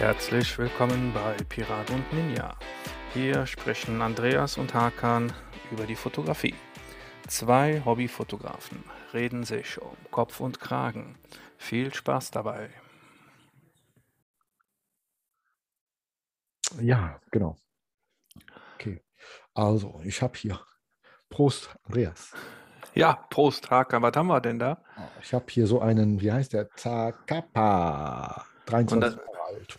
[0.00, 2.56] Herzlich willkommen bei Pirat und Ninja.
[3.12, 5.30] Hier sprechen Andreas und Hakan
[5.70, 6.54] über die Fotografie.
[7.28, 11.18] Zwei Hobbyfotografen reden sich um Kopf und Kragen.
[11.58, 12.70] Viel Spaß dabei.
[16.80, 17.58] Ja, genau.
[18.76, 19.02] Okay.
[19.52, 20.58] Also, ich habe hier.
[21.28, 22.32] Prost, Andreas.
[22.94, 24.00] Ja, Prost, Hakan.
[24.02, 24.82] Was haben wir denn da?
[25.22, 26.70] Ich habe hier so einen, wie heißt der?
[26.70, 28.46] Zacapa.
[28.64, 29.78] 23 Und das- Jahre alt.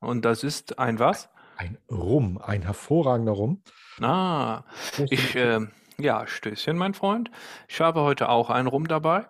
[0.00, 1.28] Und das ist ein was?
[1.56, 3.62] Ein Rum, ein hervorragender Rum.
[4.00, 4.64] Ah,
[5.10, 5.60] ich, äh,
[5.98, 7.30] ja, Stößchen, mein Freund.
[7.68, 9.26] Ich habe heute auch einen Rum dabei.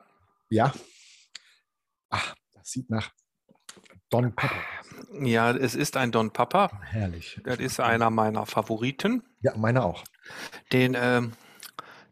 [0.48, 0.72] Ja.
[2.08, 3.10] Ach, das sieht nach
[4.10, 4.50] Don aus.
[5.22, 6.70] Ja, es ist ein Don Papa.
[6.84, 7.40] Herrlich.
[7.44, 9.24] Das ist einer meiner Favoriten.
[9.40, 10.04] Ja, meine auch.
[10.72, 11.32] Den ähm,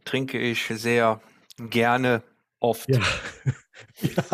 [0.05, 1.21] trinke ich sehr
[1.59, 2.23] gerne
[2.59, 2.89] oft.
[2.89, 3.01] Ja.
[4.01, 4.25] ja.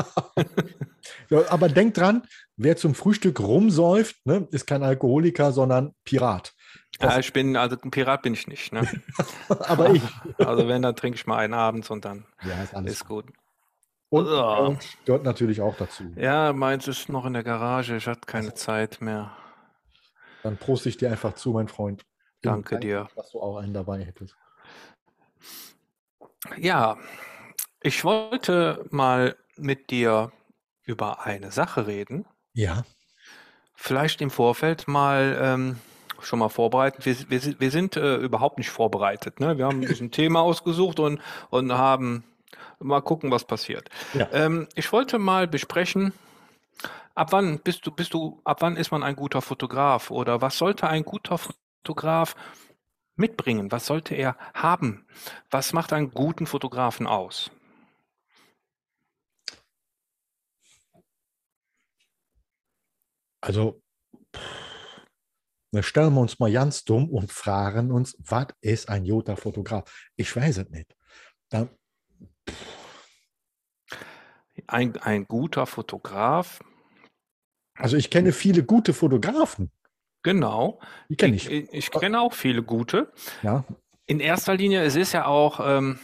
[1.28, 1.50] ja.
[1.50, 2.22] Aber denk dran,
[2.56, 6.54] wer zum Frühstück rumsäuft, ne, ist kein Alkoholiker, sondern Pirat.
[7.00, 8.72] Ja, ich bin, also ein Pirat bin ich nicht.
[8.72, 8.86] Ne?
[9.48, 10.02] Aber ich.
[10.38, 13.26] Also wenn, dann trinke ich mal einen abends und dann Ja, ist alles ist gut.
[14.10, 14.68] Und Ah.
[14.72, 16.04] äh, gehört natürlich auch dazu.
[16.16, 17.96] Ja, meins ist noch in der Garage.
[17.96, 19.32] Ich hatte keine Zeit mehr.
[20.42, 22.04] Dann prost ich dir einfach zu, mein Freund.
[22.42, 23.08] Danke Dank, dir.
[23.16, 24.36] Dass du auch einen dabei hättest.
[26.58, 26.98] Ja,
[27.82, 30.30] ich wollte mal mit dir
[30.84, 32.26] über eine Sache reden.
[32.54, 32.84] Ja.
[33.74, 35.78] Vielleicht im Vorfeld mal ähm,
[36.20, 37.04] schon mal vorbereiten.
[37.04, 39.40] Wir, wir, sind- wir sind äh, überhaupt nicht vorbereitet.
[39.40, 39.58] Ne?
[39.58, 42.24] Wir haben ein Thema ausgesucht und, und haben
[42.78, 43.90] mal gucken, was passiert.
[44.14, 44.28] Ja.
[44.32, 46.12] Ähm, ich wollte mal besprechen,
[47.14, 50.56] ab wann bist du, bist du, ab wann ist man ein guter Fotograf oder was
[50.56, 52.34] sollte ein guter Fotograf
[53.16, 53.70] mitbringen?
[53.72, 55.06] Was sollte er haben?
[55.50, 57.50] Was macht einen guten Fotografen aus?
[63.44, 63.82] Also,
[64.34, 70.08] pff, stellen wir uns mal ganz dumm und fragen uns, was ist ein guter Fotograf?
[70.16, 70.96] Ich weiß es nicht.
[71.50, 71.68] Da,
[74.66, 76.60] Ein, ein guter Fotograf,
[77.76, 79.70] also ich kenne viele gute Fotografen.
[80.22, 80.80] genau.
[81.10, 81.64] Die kenne Ich, ich.
[81.64, 83.12] ich, ich kenne auch viele gute.
[83.42, 83.64] Ja.
[84.06, 85.98] In erster Linie, es ist ja auch ähm,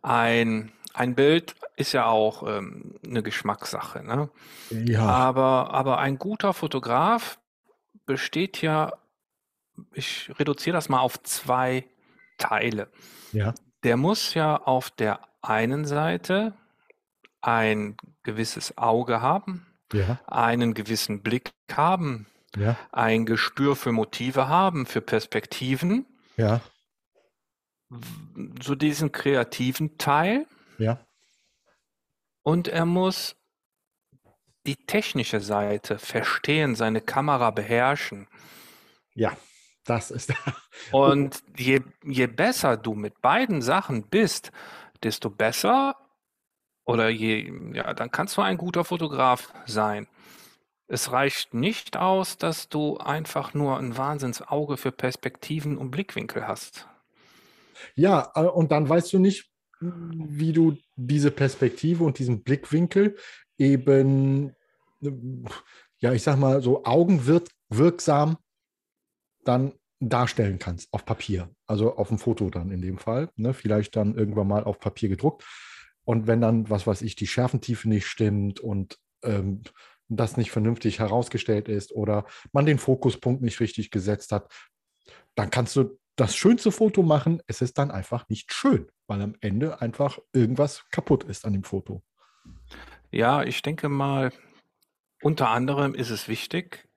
[0.00, 4.02] ein, ein Bild ist ja auch ähm, eine Geschmackssache.
[4.04, 4.28] Ne?
[4.70, 5.02] Ja.
[5.02, 7.38] Aber, aber ein guter Fotograf
[8.06, 8.92] besteht ja,
[9.92, 11.84] ich reduziere das mal auf zwei
[12.38, 12.88] Teile.
[13.32, 13.54] Ja.
[13.84, 16.54] Der muss ja auf der einen Seite
[17.40, 20.20] ein gewisses Auge haben, Ja.
[20.26, 22.76] einen gewissen Blick haben, Ja.
[22.92, 26.04] ein Gespür für Motive haben, für Perspektiven,
[26.36, 26.60] Ja.
[28.62, 30.46] so diesen kreativen Teil.
[30.80, 30.98] Ja.
[32.42, 33.36] Und er muss
[34.66, 38.28] die technische Seite verstehen, seine Kamera beherrschen.
[39.14, 39.36] Ja.
[39.84, 40.32] Das ist.
[40.92, 44.52] Und je, je besser du mit beiden Sachen bist,
[45.02, 45.96] desto besser
[46.84, 50.06] oder je, ja, dann kannst du ein guter Fotograf sein.
[50.86, 56.88] Es reicht nicht aus, dass du einfach nur ein Wahnsinnsauge für Perspektiven und Blickwinkel hast.
[57.94, 59.49] Ja, äh, und dann weißt du nicht,
[59.80, 63.16] wie du diese Perspektive und diesen Blickwinkel
[63.58, 64.54] eben,
[65.98, 68.36] ja, ich sag mal, so augenwirksam
[69.44, 71.50] dann darstellen kannst auf Papier.
[71.66, 73.30] Also auf dem Foto dann in dem Fall.
[73.36, 73.54] Ne?
[73.54, 75.44] Vielleicht dann irgendwann mal auf Papier gedruckt.
[76.04, 79.62] Und wenn dann, was weiß ich, die Schärfentiefe nicht stimmt und ähm,
[80.08, 84.50] das nicht vernünftig herausgestellt ist oder man den Fokuspunkt nicht richtig gesetzt hat,
[85.34, 87.40] dann kannst du das schönste Foto machen.
[87.46, 91.64] Es ist dann einfach nicht schön, weil am Ende einfach irgendwas kaputt ist an dem
[91.64, 92.00] Foto.
[93.10, 94.32] Ja, ich denke mal,
[95.20, 96.88] unter anderem ist es wichtig,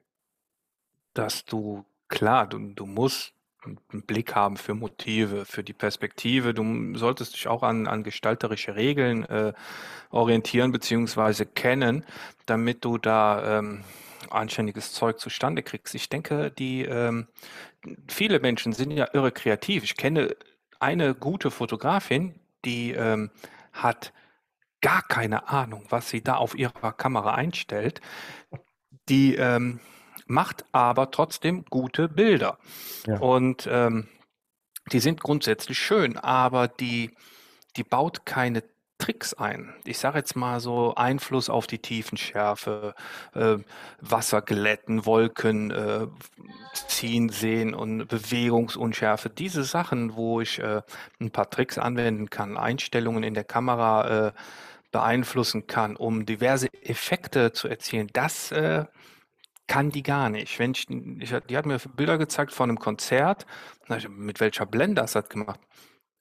[1.16, 3.34] dass du, klar, du, du musst
[3.64, 6.54] einen Blick haben für Motive, für die Perspektive.
[6.54, 9.54] Du solltest dich auch an, an gestalterische Regeln äh,
[10.12, 11.46] orientieren bzw.
[11.46, 12.06] kennen,
[12.46, 13.84] damit du da ähm,
[14.30, 15.96] anständiges Zeug zustande kriegst.
[15.96, 17.28] Ich denke, die ähm,
[18.08, 19.84] viele Menschen sind ja irre kreativ.
[19.84, 20.36] Ich kenne
[20.84, 22.36] eine gute Fotografin,
[22.66, 23.32] die ähm,
[23.72, 24.14] hat
[24.82, 28.02] gar keine Ahnung, was sie da auf ihrer Kamera einstellt.
[29.08, 29.80] Die ähm,
[30.28, 32.60] macht aber trotzdem gute Bilder.
[33.08, 33.18] Ja.
[33.20, 34.10] Und ähm,
[34.92, 37.12] die sind grundsätzlich schön, aber die,
[37.78, 38.64] die baut keine
[39.04, 39.74] Tricks ein.
[39.84, 42.96] Ich sage jetzt mal so Einfluss auf die Tiefenschärfe,
[43.34, 43.58] äh,
[44.00, 46.08] Wasser glätten, Wolken äh,
[46.88, 49.30] ziehen sehen und Bewegungsunschärfe.
[49.30, 50.84] Diese Sachen, wo ich äh,
[51.20, 54.32] ein paar Tricks anwenden kann, Einstellungen in der Kamera äh,
[54.94, 58.86] beeinflussen kann, um diverse Effekte zu erzielen, das äh,
[59.68, 60.60] kann die gar nicht.
[60.60, 63.46] Wenn ich, ich, die hat mir Bilder gezeigt von einem Konzert,
[64.08, 65.60] mit welcher Blende das hat gemacht.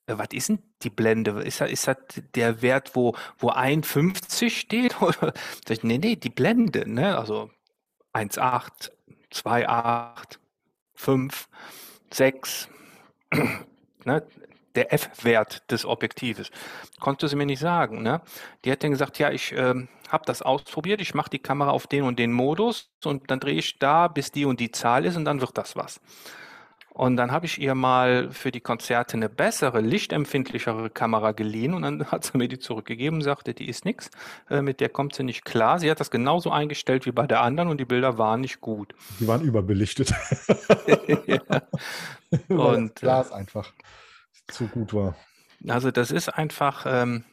[0.06, 1.42] Äh, was ist denn die Blende?
[1.42, 1.96] Ist das, ist das
[2.34, 5.00] der Wert, wo, wo 1,50 steht?
[5.02, 5.32] Oder?
[5.82, 7.16] Nee, nee, die Blende, ne?
[7.18, 7.50] Also
[8.12, 8.90] 1,8,
[9.32, 10.38] 2,8,
[10.94, 11.48] 5,
[12.12, 12.68] 6,
[14.04, 14.26] ne?
[14.74, 16.50] der F-Wert des Objektives.
[17.00, 18.02] Konnte sie mir nicht sagen.
[18.02, 18.20] Ne?
[18.64, 19.74] Die hat dann gesagt, ja, ich äh,
[20.08, 23.58] habe das ausprobiert, ich mache die Kamera auf den und den Modus und dann drehe
[23.58, 26.00] ich da, bis die und die Zahl ist und dann wird das was.
[26.94, 31.82] Und dann habe ich ihr mal für die Konzerte eine bessere, lichtempfindlichere Kamera geliehen und
[31.82, 34.10] dann hat sie mir die zurückgegeben und sagte, die ist nichts,
[34.50, 35.78] äh, mit der kommt sie nicht klar.
[35.78, 38.94] Sie hat das genauso eingestellt wie bei der anderen und die Bilder waren nicht gut.
[39.20, 40.12] Die waren überbelichtet.
[41.26, 41.62] ja.
[42.48, 43.72] Und das Glas äh, einfach
[44.48, 45.16] zu gut war.
[45.68, 47.24] Also das ist einfach, ähm,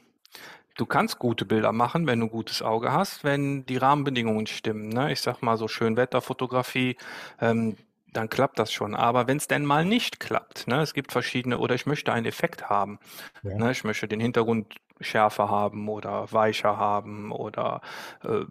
[0.78, 4.88] du kannst gute Bilder machen, wenn du ein gutes Auge hast, wenn die Rahmenbedingungen stimmen.
[4.88, 5.12] Ne?
[5.12, 6.96] Ich sag mal so schön Wetterfotografie,
[7.42, 7.76] ähm,
[8.14, 8.96] dann klappt das schon.
[8.96, 12.26] Aber wenn es denn mal nicht klappt, ne, es gibt verschiedene, oder ich möchte einen
[12.26, 13.00] Effekt haben.
[13.44, 13.56] Ja.
[13.56, 17.82] Ne, ich möchte den Hintergrund schärfer haben oder weicher haben oder
[18.24, 18.42] äh,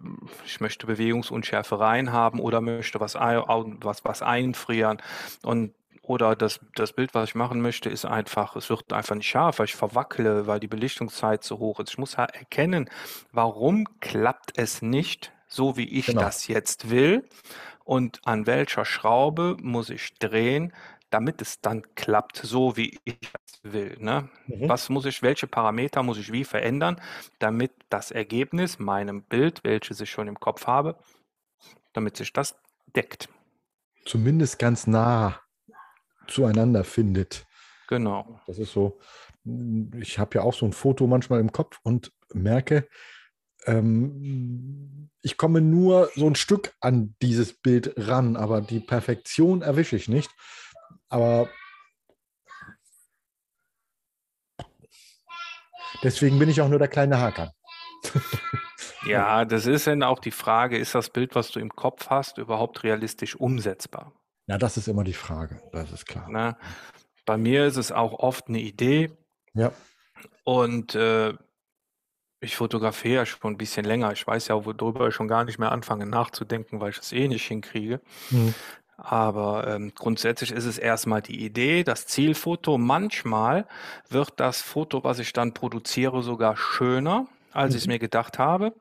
[0.45, 5.01] ich möchte Bewegungsunschärfe rein haben oder möchte was, was, was einfrieren.
[5.43, 9.29] Und oder das, das Bild, was ich machen möchte, ist einfach, es wird einfach nicht
[9.29, 11.91] scharf, weil ich verwackle, weil die Belichtungszeit zu hoch ist.
[11.91, 12.89] Ich muss erkennen,
[13.31, 16.21] warum klappt es nicht so, wie ich genau.
[16.21, 17.29] das jetzt will
[17.89, 20.73] und an welcher Schraube muss ich drehen,
[21.09, 23.97] damit es dann klappt, so wie ich es will.
[23.99, 24.29] Ne?
[24.45, 24.69] Mhm.
[24.69, 27.01] Was muss ich, welche Parameter muss ich wie verändern,
[27.39, 30.99] damit das Ergebnis meinem Bild, welches ich schon im Kopf habe,
[31.93, 32.59] damit sich das
[32.95, 33.27] deckt.
[34.05, 35.41] Zumindest ganz nah
[36.27, 37.47] zueinander findet.
[37.87, 38.39] Genau.
[38.45, 38.99] Das ist so,
[39.99, 42.87] ich habe ja auch so ein Foto manchmal im Kopf und merke,
[43.65, 49.95] ähm, ich komme nur so ein Stück an dieses Bild ran, aber die Perfektion erwische
[49.95, 50.31] ich nicht.
[51.09, 51.49] Aber
[56.03, 57.53] deswegen bin ich auch nur der kleine Haker.
[59.05, 62.37] ja, das ist dann auch die Frage, ist das Bild, was du im Kopf hast,
[62.37, 64.13] überhaupt realistisch umsetzbar?
[64.47, 66.27] Ja, das ist immer die Frage, das ist klar.
[66.29, 66.57] Na,
[67.25, 69.11] bei mir ist es auch oft eine Idee.
[69.53, 69.71] Ja.
[70.43, 71.33] Und äh,
[72.41, 74.11] ich fotografiere ja schon ein bisschen länger.
[74.13, 77.27] Ich weiß ja, worüber ich schon gar nicht mehr anfange nachzudenken, weil ich es eh
[77.27, 77.99] nicht hinkriege.
[78.29, 78.53] Mhm.
[78.97, 82.77] Aber ähm, grundsätzlich ist es erstmal die Idee, das Zielfoto.
[82.77, 83.65] Manchmal
[84.09, 87.77] wird das Foto, was ich dann produziere, sogar schöner, als mhm.
[87.77, 88.73] ich es mir gedacht habe.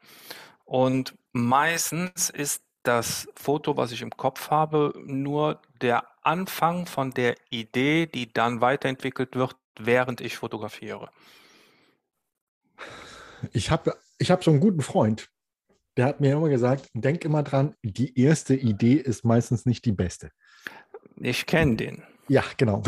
[0.65, 7.37] Und meistens ist das Foto, was ich im Kopf habe, nur der Anfang von der
[7.51, 11.11] Idee, die dann weiterentwickelt wird, während ich fotografiere.
[13.53, 15.29] Ich habe ich hab so einen guten Freund,
[15.97, 19.93] der hat mir immer gesagt, denk immer dran, die erste Idee ist meistens nicht die
[19.93, 20.31] beste.
[21.17, 22.03] Ich kenne den.
[22.29, 22.83] Ja, genau.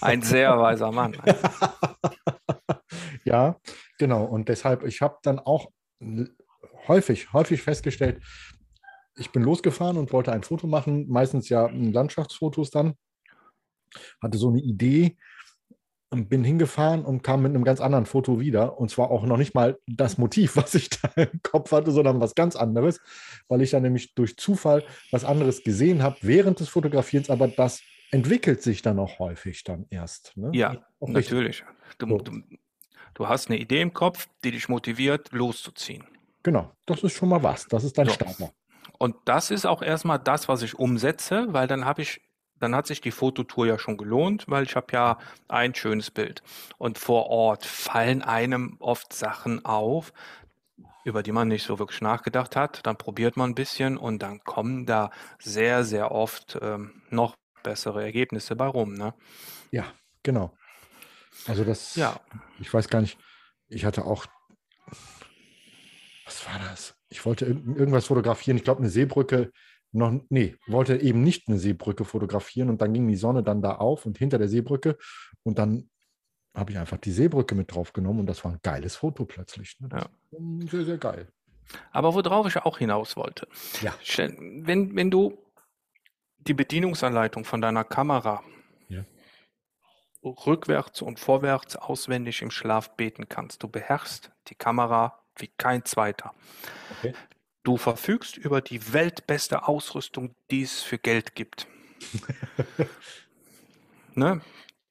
[0.00, 1.16] Ein sehr weiser Mann.
[3.24, 3.56] ja,
[3.98, 4.24] genau.
[4.24, 5.70] Und deshalb, ich habe dann auch
[6.88, 8.22] häufig, häufig festgestellt,
[9.16, 12.94] ich bin losgefahren und wollte ein Foto machen, meistens ja Landschaftsfotos dann.
[14.22, 15.16] Hatte so eine Idee,
[16.10, 18.78] bin hingefahren und kam mit einem ganz anderen Foto wieder.
[18.78, 22.20] Und zwar auch noch nicht mal das Motiv, was ich da im Kopf hatte, sondern
[22.20, 23.00] was ganz anderes,
[23.48, 27.80] weil ich dann nämlich durch Zufall was anderes gesehen habe während des Fotografierens, aber das
[28.10, 30.36] entwickelt sich dann auch häufig dann erst.
[30.36, 30.50] Ne?
[30.52, 31.64] Ja, natürlich.
[31.98, 32.18] Du, so.
[32.18, 32.42] du,
[33.14, 36.04] du, hast eine Idee im Kopf, die dich motiviert, loszuziehen.
[36.42, 37.68] Genau, das ist schon mal was.
[37.68, 38.14] Das ist dein so.
[38.14, 38.52] Starter.
[38.98, 42.20] Und das ist auch erstmal das, was ich umsetze, weil dann habe ich
[42.60, 46.42] dann hat sich die Fototour ja schon gelohnt, weil ich habe ja ein schönes Bild.
[46.78, 50.12] Und vor Ort fallen einem oft Sachen auf,
[51.04, 52.86] über die man nicht so wirklich nachgedacht hat.
[52.86, 58.02] Dann probiert man ein bisschen und dann kommen da sehr, sehr oft ähm, noch bessere
[58.02, 58.94] Ergebnisse bei rum.
[58.94, 59.14] Ne?
[59.70, 59.86] Ja,
[60.22, 60.54] genau.
[61.46, 62.20] Also das, ja.
[62.58, 63.18] ich weiß gar nicht,
[63.68, 64.26] ich hatte auch,
[66.26, 66.94] was war das?
[67.08, 69.50] Ich wollte irgendwas fotografieren, ich glaube eine Seebrücke
[69.92, 73.76] noch, nee, wollte eben nicht eine Seebrücke fotografieren und dann ging die Sonne dann da
[73.76, 74.96] auf und hinter der Seebrücke
[75.42, 75.90] und dann
[76.54, 79.78] habe ich einfach die Seebrücke mit drauf genommen und das war ein geiles Foto plötzlich.
[79.80, 79.88] Ne?
[79.92, 80.06] Ja.
[80.68, 81.28] Sehr, sehr geil.
[81.92, 83.46] Aber worauf ich auch hinaus wollte.
[83.80, 83.94] Ja.
[84.16, 85.38] Wenn, wenn du
[86.38, 88.42] die Bedienungsanleitung von deiner Kamera
[88.88, 89.04] ja.
[90.24, 96.34] rückwärts und vorwärts auswendig im Schlaf beten kannst, du beherrschst die Kamera wie kein zweiter.
[96.98, 97.14] Okay.
[97.62, 101.66] Du verfügst über die weltbeste Ausrüstung, die es für Geld gibt.
[104.14, 104.40] ne?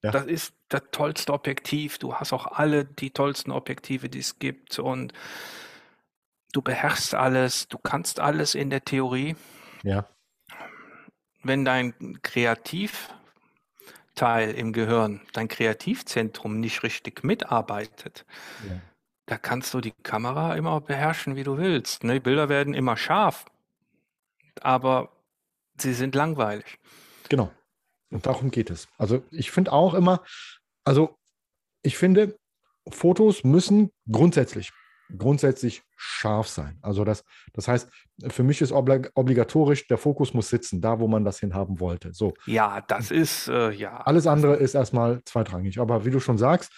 [0.02, 0.12] Ja.
[0.12, 1.98] Das ist das tollste Objektiv.
[1.98, 4.80] Du hast auch alle die tollsten Objektive, die es gibt.
[4.80, 5.14] Und
[6.54, 9.36] du beherrschst alles, du kannst alles in der Theorie.
[9.84, 10.08] Ja.
[11.42, 13.10] Wenn dein Kreativteil
[14.56, 18.26] im Gehirn, dein Kreativzentrum nicht richtig mitarbeitet,
[18.70, 18.80] ja.
[19.30, 22.04] Da kannst du die Kamera immer beherrschen, wie du willst.
[22.04, 22.14] Ne?
[22.14, 23.46] Die Bilder werden immer scharf,
[24.62, 25.12] aber
[25.78, 26.80] sie sind langweilig.
[27.30, 27.52] Genau.
[28.10, 28.88] Und darum geht es.
[28.98, 30.24] Also ich finde auch immer,
[30.84, 31.16] also
[31.84, 32.40] ich finde,
[32.90, 34.72] Fotos müssen grundsätzlich,
[35.16, 36.80] grundsätzlich scharf sein.
[36.82, 37.88] Also das, das heißt,
[38.30, 42.16] für mich ist obligatorisch, der Fokus muss sitzen, da wo man das hinhaben wollte.
[42.16, 42.34] So.
[42.48, 43.98] Ja, das ist, äh, ja.
[43.98, 45.80] Alles andere ist erstmal zweitrangig.
[45.80, 46.74] Aber wie du schon sagst,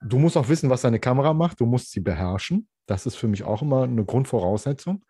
[0.00, 2.68] du musst auch wissen, was deine Kamera macht, du musst sie beherrschen.
[2.86, 5.04] Das ist für mich auch immer eine Grundvoraussetzung.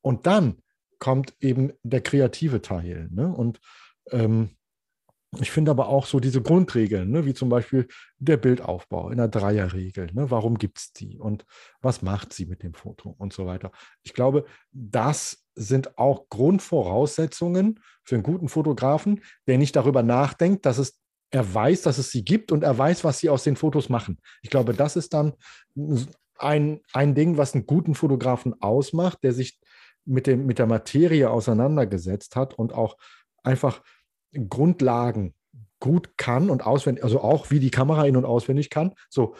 [0.00, 0.62] Und dann
[0.98, 3.08] kommt eben der kreative Teil.
[3.10, 3.32] Ne?
[3.32, 3.60] Und
[4.10, 4.56] ähm,
[5.40, 9.28] ich finde aber auch so diese Grundregeln, ne, wie zum Beispiel der Bildaufbau in der
[9.28, 10.08] Dreierregel.
[10.12, 11.44] Ne, warum gibt es die und
[11.80, 13.70] was macht sie mit dem Foto und so weiter.
[14.02, 20.78] Ich glaube, das sind auch Grundvoraussetzungen für einen guten Fotografen, der nicht darüber nachdenkt, dass
[20.78, 23.88] es er weiß, dass es sie gibt und er weiß, was sie aus den Fotos
[23.88, 24.18] machen.
[24.42, 25.34] Ich glaube, das ist dann
[26.38, 29.58] ein, ein Ding, was einen guten Fotografen ausmacht, der sich
[30.04, 32.96] mit, dem, mit der Materie auseinandergesetzt hat und auch
[33.42, 33.82] einfach
[34.48, 35.34] Grundlagen
[35.80, 38.94] gut kann und auswendig, also auch wie die Kamera in- und auswendig kann.
[39.08, 39.34] So.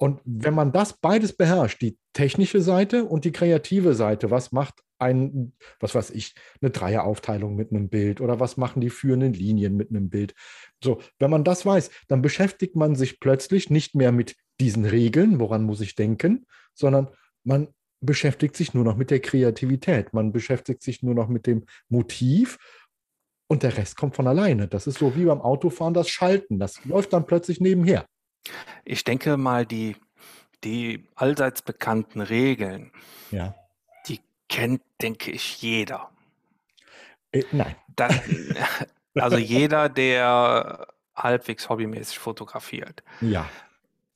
[0.00, 4.82] Und wenn man das beides beherrscht, die technische Seite und die kreative Seite, was macht
[4.98, 9.76] ein, was weiß ich, eine Dreieraufteilung mit einem Bild oder was machen die führenden Linien
[9.76, 10.34] mit einem Bild?
[10.82, 15.38] So, wenn man das weiß, dann beschäftigt man sich plötzlich nicht mehr mit diesen Regeln,
[15.38, 17.08] woran muss ich denken, sondern
[17.44, 17.68] man
[18.00, 20.14] beschäftigt sich nur noch mit der Kreativität.
[20.14, 22.56] Man beschäftigt sich nur noch mit dem Motiv
[23.48, 24.66] und der Rest kommt von alleine.
[24.66, 26.58] Das ist so wie beim Autofahren das Schalten.
[26.58, 28.06] Das läuft dann plötzlich nebenher.
[28.84, 29.96] Ich denke mal, die,
[30.64, 32.92] die allseits bekannten Regeln,
[33.30, 33.54] ja.
[34.06, 36.10] die kennt, denke ich, jeder.
[37.32, 37.76] Äh, nein.
[37.96, 38.20] Das,
[39.14, 43.02] also jeder, der halbwegs hobbymäßig fotografiert.
[43.20, 43.48] Ja.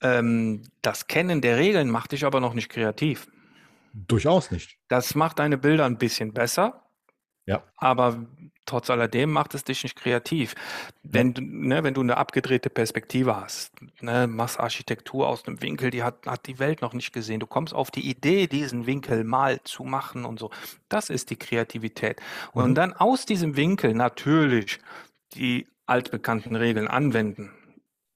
[0.00, 3.28] Ähm, das Kennen der Regeln macht dich aber noch nicht kreativ.
[3.93, 4.76] Durchaus nicht.
[4.88, 6.83] Das macht deine Bilder ein bisschen besser.
[7.47, 7.62] Ja.
[7.76, 8.26] Aber
[8.66, 10.54] trotz alledem macht es dich nicht kreativ.
[11.02, 15.90] Wenn du, ne, wenn du eine abgedrehte Perspektive hast, ne, machst Architektur aus einem Winkel,
[15.90, 17.40] die hat, hat die Welt noch nicht gesehen.
[17.40, 20.50] Du kommst auf die Idee, diesen Winkel mal zu machen und so.
[20.88, 22.21] Das ist die Kreativität.
[22.54, 22.62] Mhm.
[22.62, 24.80] Und dann aus diesem Winkel natürlich
[25.35, 27.50] die altbekannten Regeln anwenden,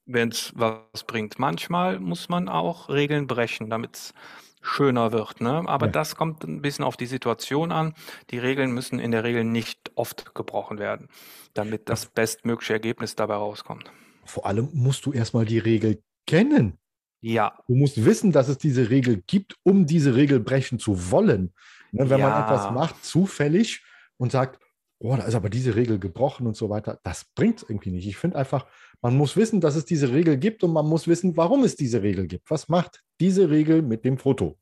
[0.06, 1.38] wenn es was bringt.
[1.38, 4.14] Manchmal muss man auch Regeln brechen, damit es
[4.62, 5.40] schöner wird.
[5.40, 5.64] Ne?
[5.66, 5.92] Aber ja.
[5.92, 7.94] das kommt ein bisschen auf die Situation an.
[8.30, 11.08] Die Regeln müssen in der Regel nicht oft gebrochen werden,
[11.54, 13.90] damit das bestmögliche Ergebnis dabei rauskommt.
[14.24, 16.78] Vor allem musst du erstmal die Regel kennen.
[17.20, 17.58] Ja.
[17.66, 21.52] Du musst wissen, dass es diese Regel gibt, um diese Regel brechen zu wollen.
[21.90, 22.28] Ne, wenn ja.
[22.28, 23.82] man etwas macht, zufällig
[24.18, 24.60] und sagt,
[24.98, 28.06] oh, da ist aber diese Regel gebrochen und so weiter, das bringt es irgendwie nicht.
[28.06, 28.66] Ich finde einfach,
[29.00, 32.02] man muss wissen, dass es diese Regel gibt und man muss wissen, warum es diese
[32.02, 32.50] Regel gibt.
[32.50, 34.58] Was macht diese Regel mit dem Foto?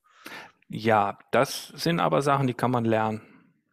[0.69, 3.23] Ja, das sind aber Sachen, die kann man lernen.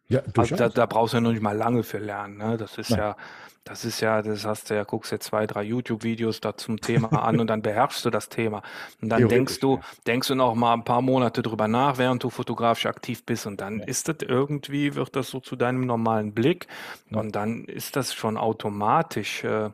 [0.08, 2.36] Ja, also da, da, brauchst du ja noch nicht mal lange für lernen.
[2.36, 2.56] Ne?
[2.56, 3.00] Das ist Nein.
[3.00, 3.16] ja,
[3.64, 7.08] das ist ja, das hast du ja, guckst dir zwei, drei YouTube-Videos da zum Thema
[7.24, 8.62] an und dann beherrschst du das Thema.
[9.00, 12.28] Und dann denkst du, denkst du noch mal ein paar Monate drüber nach, während du
[12.28, 13.86] fotografisch aktiv bist und dann ja.
[13.86, 16.66] ist das irgendwie, wird das so zu deinem normalen Blick
[17.08, 17.18] ja.
[17.18, 19.70] und dann ist das schon automatisch äh,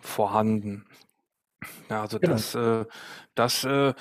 [0.00, 0.86] vorhanden.
[1.90, 2.32] Ja, also genau.
[2.32, 2.86] das, äh,
[3.34, 3.92] das, äh,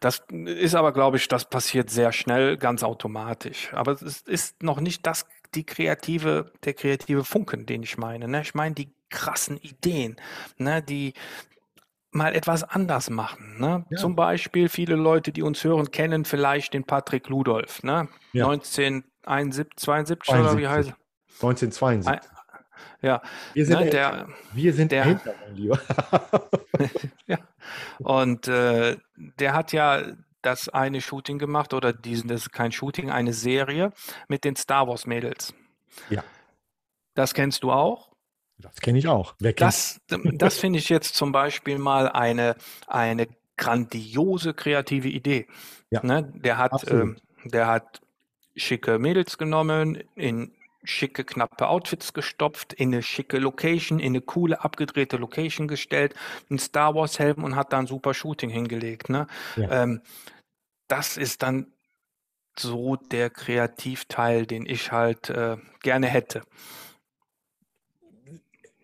[0.00, 3.72] das ist aber, glaube ich, das passiert sehr schnell, ganz automatisch.
[3.72, 8.28] Aber es ist noch nicht das, die kreative, der kreative Funken, den ich meine.
[8.28, 8.42] Ne?
[8.42, 10.16] Ich meine die krassen Ideen,
[10.56, 10.82] ne?
[10.82, 11.14] die
[12.10, 13.58] mal etwas anders machen.
[13.58, 13.84] Ne?
[13.90, 13.98] Ja.
[13.98, 17.82] Zum Beispiel viele Leute, die uns hören, kennen vielleicht den Patrick Ludolf.
[17.82, 18.08] Ne?
[18.32, 18.48] Ja.
[18.48, 20.96] 1971, 72 oder wie heißt er?
[21.42, 22.37] 1972.
[23.02, 23.22] Ja,
[23.54, 25.80] wir sind, ne, der, wir sind der, älter, mein Lieber.
[27.26, 27.38] ja.
[27.98, 30.02] Und äh, der hat ja
[30.42, 33.92] das eine Shooting gemacht oder diesen, das ist kein Shooting, eine Serie
[34.28, 35.54] mit den Star Wars Mädels.
[36.10, 36.22] Ja.
[37.14, 38.12] Das kennst du auch?
[38.58, 39.34] Das kenne ich auch.
[39.38, 42.56] Wer das das finde ich jetzt zum Beispiel mal eine,
[42.86, 45.46] eine grandiose kreative Idee.
[45.90, 46.04] Ja.
[46.04, 46.32] Ne?
[46.34, 47.06] Der hat, äh,
[47.44, 48.00] der hat
[48.56, 50.52] schicke Mädels genommen, in
[50.84, 56.14] schicke, knappe Outfits gestopft, in eine schicke Location, in eine coole, abgedrehte Location gestellt,
[56.48, 59.08] einen Star Wars-Helm und hat da ein super Shooting hingelegt.
[59.08, 59.26] Ne?
[59.56, 59.82] Ja.
[59.82, 60.00] Ähm,
[60.88, 61.72] das ist dann
[62.58, 66.42] so der Kreativteil, den ich halt äh, gerne hätte.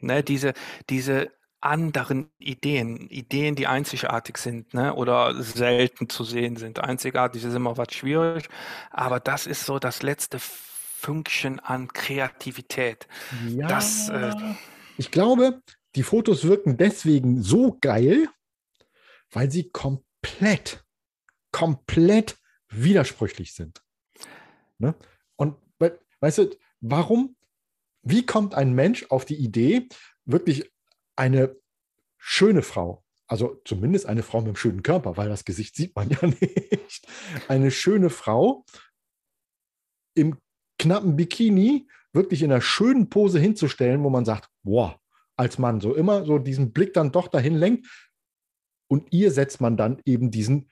[0.00, 0.52] Ne, diese,
[0.90, 4.94] diese anderen Ideen, Ideen, die einzigartig sind, ne?
[4.94, 6.78] Oder selten zu sehen sind.
[6.78, 8.48] Einzigartig ist immer was schwierig,
[8.90, 10.38] aber das ist so das letzte
[11.04, 13.06] Fünkchen an Kreativität.
[13.48, 14.32] Ja, Das, äh,
[14.96, 15.60] ich glaube,
[15.96, 18.26] die Fotos wirken deswegen so geil,
[19.30, 20.82] weil sie komplett,
[21.52, 23.82] komplett widersprüchlich sind.
[24.78, 24.94] Ne?
[25.36, 27.36] Und we- weißt du, warum,
[28.02, 29.88] wie kommt ein Mensch auf die Idee,
[30.24, 30.72] wirklich
[31.16, 31.54] eine
[32.16, 36.08] schöne Frau, also zumindest eine Frau mit einem schönen Körper, weil das Gesicht sieht man
[36.10, 37.06] ja nicht,
[37.48, 38.64] eine schöne Frau
[40.14, 40.38] im
[40.78, 45.00] knappen Bikini wirklich in einer schönen Pose hinzustellen, wo man sagt, boah,
[45.36, 47.86] als Mann so immer so diesen Blick dann doch dahin lenkt
[48.88, 50.70] und ihr setzt man dann eben diesen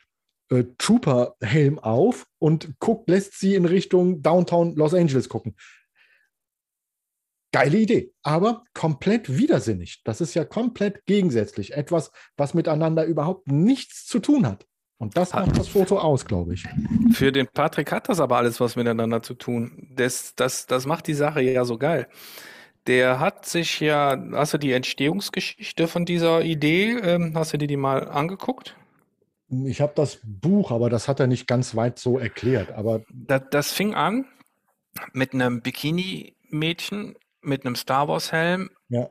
[0.51, 5.57] äh, Trooper-Helm auf und guckt, lässt sie in Richtung Downtown Los Angeles gucken.
[7.55, 10.03] Geile Idee, aber komplett widersinnig.
[10.05, 11.75] Das ist ja komplett gegensätzlich.
[11.75, 14.67] Etwas, was miteinander überhaupt nichts zu tun hat.
[15.03, 16.65] Und das Hat- macht das Foto aus, glaube ich.
[17.13, 19.89] Für den Patrick hat das aber alles was miteinander zu tun.
[19.97, 22.07] Das, das, das macht die Sache ja so geil.
[22.87, 27.67] Der hat sich ja, hast du die Entstehungsgeschichte von dieser Idee, ähm, hast du dir
[27.67, 28.77] die mal angeguckt?
[29.67, 32.71] Ich habe das Buch, aber das hat er nicht ganz weit so erklärt.
[32.71, 34.25] Aber Das, das fing an
[35.13, 39.11] mit einem Bikini-Mädchen mit einem Star Wars-Helm, ja,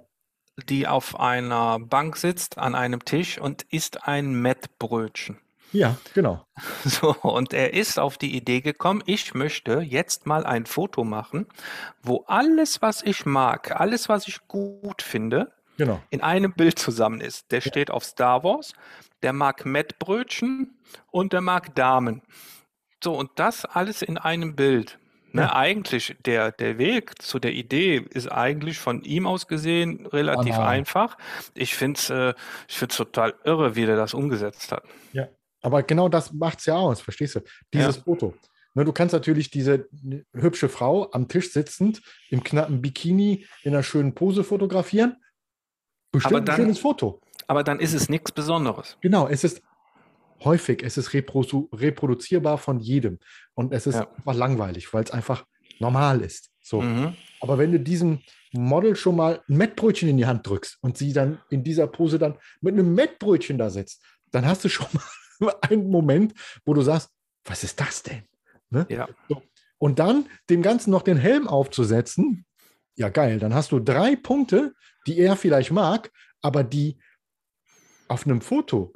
[0.69, 5.37] die auf einer Bank sitzt an einem Tisch und isst ein Mettbrötchen.
[5.71, 6.45] Ja, genau.
[6.83, 11.47] So, und er ist auf die Idee gekommen, ich möchte jetzt mal ein Foto machen,
[12.03, 15.99] wo alles, was ich mag, alles, was ich gut finde, Genau.
[16.11, 17.51] in einem Bild zusammen ist.
[17.51, 18.73] Der steht auf Star Wars,
[19.23, 20.77] der mag Mettbrötchen
[21.09, 22.21] und der mag Damen.
[23.03, 24.99] So, und das alles in einem Bild.
[25.31, 25.55] Ne, Ja.
[25.55, 30.67] Eigentlich, der, der Weg zu der Idee ist eigentlich von ihm aus gesehen relativ Banal.
[30.67, 31.17] einfach.
[31.55, 32.33] Ich finde es äh,
[32.67, 34.83] ich find's total irre, wie der das umgesetzt hat.
[35.13, 35.29] Ja,
[35.61, 37.39] aber genau das macht es ja aus, verstehst du?
[37.73, 38.33] Dieses Foto.
[38.73, 39.87] Ne, du kannst natürlich diese
[40.33, 45.17] hübsche Frau am Tisch sitzend, im knappen Bikini, in einer schönen Pose fotografieren.
[46.11, 47.21] Bestimmt Aber dann- ein schönes Foto.
[47.47, 48.97] Aber dann ist es nichts Besonderes.
[49.01, 49.61] Genau, es ist
[50.43, 53.19] häufig, es ist reprodu reproduzierbar von jedem.
[53.55, 54.09] Und es ist Ja.
[54.15, 55.45] einfach langweilig, weil es einfach
[55.79, 56.49] normal ist.
[56.61, 56.81] So.
[56.81, 57.15] Mhm.
[57.41, 58.19] Aber wenn du diesem
[58.53, 62.19] Model schon mal ein Mettbrötchen in die Hand drückst und sie dann in dieser Pose
[62.19, 65.03] dann mit einem Mettbrötchen da sitzt, dann hast du schon mal
[65.61, 66.33] einen Moment,
[66.65, 67.09] wo du sagst,
[67.45, 68.23] was ist das denn?
[68.69, 68.85] Ne?
[68.89, 69.07] Ja.
[69.77, 72.45] Und dann dem Ganzen noch den Helm aufzusetzen,
[72.95, 74.73] ja geil, dann hast du drei Punkte,
[75.07, 76.99] die er vielleicht mag, aber die
[78.07, 78.93] auf einem Foto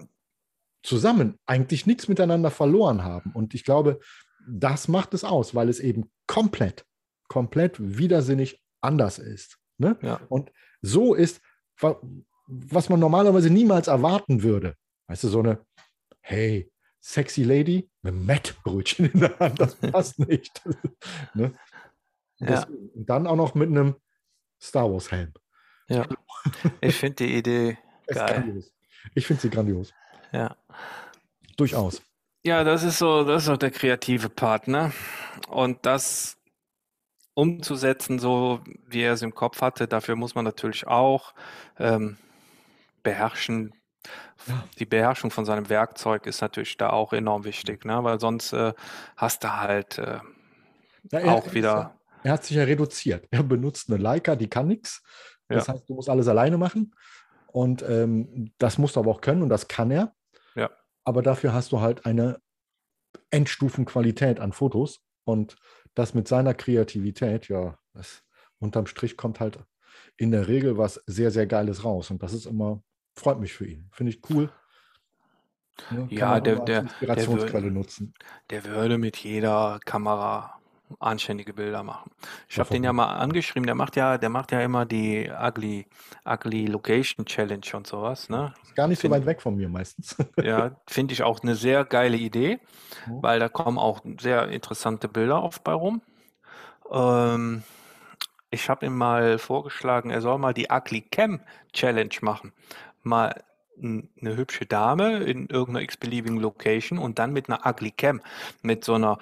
[0.84, 3.32] zusammen eigentlich nichts miteinander verloren haben.
[3.34, 4.00] Und ich glaube,
[4.48, 6.86] das macht es aus, weil es eben komplett,
[7.28, 9.58] komplett widersinnig anders ist.
[9.80, 9.98] Ne?
[10.02, 10.22] Ja.
[10.30, 11.42] Und so ist,
[11.80, 12.00] wa-
[12.46, 14.76] was man normalerweise niemals erwarten würde.
[15.08, 15.66] Weißt du, so eine,
[16.28, 20.62] hey, sexy Lady mit Mettbrötchen in der Hand, das passt nicht.
[21.34, 21.54] ne?
[22.40, 22.48] Ja.
[22.48, 23.96] Deswegen- Und dann auch noch mit einem
[24.62, 25.34] Star Wars-Helm.
[25.88, 26.08] Ja.
[26.82, 28.64] Ich finde die Idee Geil.
[29.14, 29.94] Ich finde sie grandios.
[30.32, 30.56] Ja.
[31.58, 32.02] Durchaus.
[32.44, 34.92] Ja, das ist so, das ist so der kreative Part, ne?
[35.48, 36.38] Und das
[37.34, 41.34] umzusetzen, so wie er es im Kopf hatte, dafür muss man natürlich auch
[41.80, 42.18] ähm,
[43.04, 43.74] beherrschen.
[44.80, 48.04] Die Beherrschung von seinem Werkzeug ist natürlich da auch enorm wichtig, ne?
[48.04, 48.74] Weil sonst äh,
[49.18, 50.20] hast du halt äh,
[51.12, 52.00] Ja, er- auch er wieder.
[52.24, 53.28] Er hat sich ja reduziert.
[53.32, 55.04] Er benutzt eine Leica, die kann nichts.
[55.48, 55.74] Das Ja.
[55.74, 56.96] heißt, du musst alles alleine machen.
[57.48, 60.14] Und ähm, das musst du aber auch können und das kann er.
[60.56, 60.72] Ja.
[61.04, 62.40] Aber dafür hast du halt eine
[63.32, 65.02] Endstufenqualität an Fotos.
[65.24, 65.56] Und
[65.94, 68.24] das mit seiner Kreativität, ja, das,
[68.60, 69.60] unterm Strich kommt halt
[70.18, 72.12] in der Regel was sehr, sehr Geiles raus.
[72.12, 72.82] Und das ist immer,
[73.16, 73.90] freut mich für ihn.
[73.92, 74.50] Finde ich cool.
[75.92, 78.14] Ne, Ja, man der- der- der Inspirationsquelle nutzen.
[78.50, 80.60] Der würde mit jeder Kamera
[81.00, 82.12] anständige Bilder machen.
[82.48, 85.88] Ich habe den ja mal angeschrieben, der macht ja, der macht ja immer die Ugly,
[86.26, 88.54] Ugly Location Challenge und sowas, ne?
[88.64, 90.16] Ist gar nicht so Find- weit weg von mir meistens.
[90.38, 92.60] Ja, finde ich auch eine sehr geile Idee,
[93.08, 93.24] Mhm.
[93.24, 96.02] weil da kommen auch sehr interessante Bilder oft bei rum.
[96.92, 97.64] Ähm,
[98.52, 101.42] ich habe ihm mal vorgeschlagen, er soll mal die Ugly Cam
[101.74, 102.54] Challenge machen.
[103.06, 103.44] Mal
[103.82, 108.22] eine hübsche Dame in irgendeiner x-beliebigen Location und dann mit einer Ugly Cam,
[108.62, 109.20] mit so einer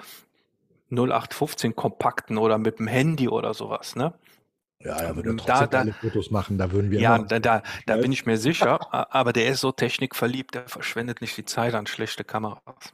[0.89, 4.13] 0815 kompakten oder mit dem Handy oder sowas, ne?
[4.79, 7.63] Ja, er würde Da- trotzdem da- geile Fotos machen, da würden wir Ja, da, da,
[7.85, 11.73] da bin ich mir sicher, aber der ist so technikverliebt, der verschwendet nicht die Zeit
[11.73, 12.93] an schlechte Kameras.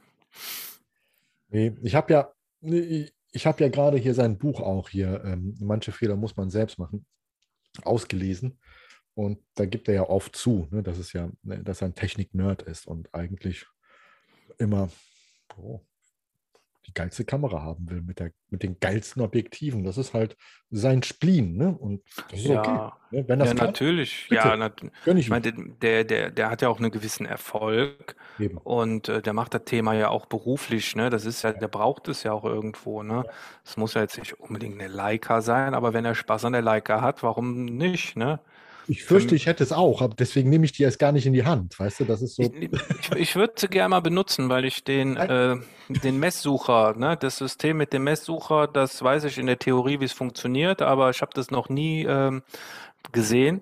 [1.50, 2.32] Nee, ich habe ja,
[3.32, 6.78] ich habe ja gerade hier sein Buch auch hier, ähm, manche Fehler muss man selbst
[6.78, 7.04] machen,
[7.82, 8.58] ausgelesen.
[9.14, 11.94] Und da gibt er ja oft zu, ne, dass es ja, ne, dass er ein
[11.94, 13.66] Technik-Nerd ist und eigentlich
[14.58, 14.88] immer
[15.56, 15.80] oh,
[16.86, 19.84] die geilste Kamera haben will, mit, der, mit den geilsten Objektiven.
[19.84, 20.36] Das ist halt
[20.70, 21.76] sein Spleen, ne?
[21.76, 23.16] Und das ist Ja, okay.
[23.16, 23.28] Ne?
[23.28, 24.26] Wenn das ja, kann, natürlich.
[24.28, 28.56] bitte, Ja, nat ich meine, der, der, der hat ja auch einen gewissen Erfolg Eben.
[28.58, 31.10] und äh, der macht das Thema ja auch beruflich, ne?
[31.10, 33.24] Das ist ja, der braucht es ja auch irgendwo, ne?
[33.64, 36.62] Es muss ja jetzt nicht unbedingt eine Leica sein, aber wenn er Spaß an der
[36.62, 38.40] Leica hat, warum nicht, ne?
[38.90, 41.24] Ich Für, fürchte, ich hätte es auch, aber deswegen nehme ich die erst gar nicht
[41.24, 41.78] in die Hand.
[41.78, 42.52] Weißt du, das ist Ich, so.
[42.54, 45.56] ich, ich würde sie gerne mal benutzen, weil ich den, äh,
[45.88, 50.06] den Messsucher, ne, das System mit dem Messsucher, das weiß ich in der Theorie, wie
[50.06, 52.42] es funktioniert, aber ich habe das noch nie ähm,
[53.12, 53.60] gesehen.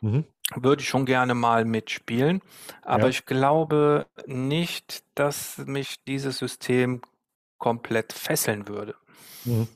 [0.00, 0.24] Mhm.
[0.56, 2.42] Würde ich schon gerne mal mitspielen,
[2.82, 3.08] aber Ja.
[3.10, 7.00] ich glaube nicht, dass mich dieses System
[7.58, 8.96] komplett fesseln würde.
[9.44, 9.68] Mhm.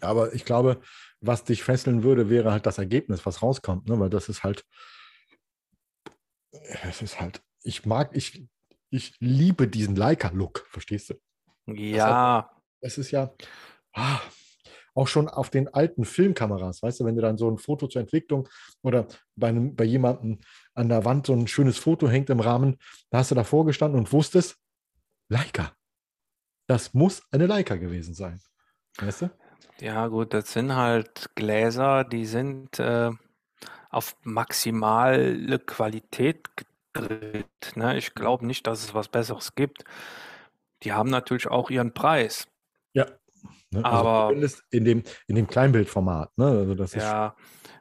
[0.00, 0.80] Aber ich glaube,
[1.20, 3.98] was dich fesseln würde, wäre halt das Ergebnis, was rauskommt, ne?
[3.98, 4.64] Weil das ist halt,
[6.82, 8.46] es ist halt, ich mag, ich,
[8.90, 11.14] ich liebe diesen Leica-Look, verstehst du?
[11.72, 12.50] Ja,
[12.80, 13.34] es ist ja
[13.94, 14.20] ah,
[14.94, 18.00] auch schon auf den alten Filmkameras, weißt du, wenn du dann so ein Foto zur
[18.00, 18.48] Entwicklung
[18.82, 20.38] oder bei, einem, bei jemandem
[20.74, 22.78] an der Wand so ein schönes Foto hängt im Rahmen,
[23.10, 24.56] da hast du davor gestanden und wusstest,
[25.28, 25.72] Leica,
[26.66, 28.40] das muss eine Leica gewesen sein.
[28.98, 29.30] Weißt du?
[29.80, 33.10] Ja gut, das sind halt Gläser, die sind äh,
[33.90, 36.48] auf maximale Qualität
[36.92, 37.72] gedreht.
[37.74, 37.96] Ne?
[37.96, 39.84] Ich glaube nicht, dass es was Besseres gibt.
[40.82, 42.46] Die haben natürlich auch ihren Preis,
[42.92, 43.06] Ja.
[43.70, 43.84] Ne?
[43.84, 46.36] Also aber zumindest in dem, in dem Kleinbildformat.
[46.38, 46.46] Ne?
[46.46, 47.34] Also das ja,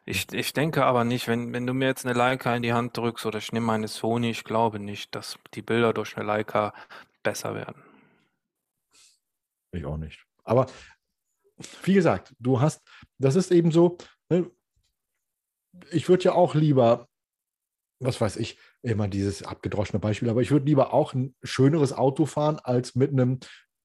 [0.06, 2.96] ich, ich denke aber nicht, wenn, wenn du mir jetzt eine Leica in die Hand
[2.98, 6.74] drückst oder ich nehme meine Sony, ich glaube nicht, dass die Bilder durch eine Leica
[7.24, 7.84] besser werden.
[9.72, 10.26] ich auch nicht.
[10.44, 10.68] Aber
[11.84, 12.82] wie gesagt, du hast,
[13.18, 13.98] das ist eben so,
[14.30, 14.50] ne?
[15.92, 17.08] ich würde ja auch lieber,
[18.00, 22.26] was weiß ich, immer dieses abgedroschene Beispiel, aber ich würde lieber auch ein schöneres Auto
[22.26, 23.40] fahren als mit einem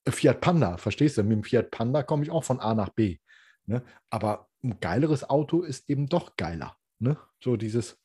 [0.08, 1.22] Fiat Panda, verstehst du?
[1.22, 3.18] Mit dem Fiat Panda komme ich auch von A nach B.
[3.66, 3.84] Ne?
[4.10, 6.76] Aber ein geileres Auto ist eben doch geiler.
[6.98, 7.16] Ne?
[7.42, 7.98] So dieses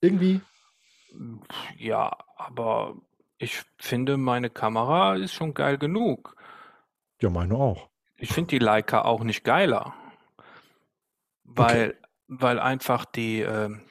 [0.00, 0.40] irgendwie,
[1.78, 2.96] Ja, aber
[3.38, 6.36] ich finde, meine Kamera ist schon geil genug.
[7.20, 7.90] ja, meine auch.
[8.24, 9.94] Ich finde die Leica auch nicht geiler,
[11.46, 11.58] Okay.
[11.58, 13.82] weil, weil einfach die, ähm,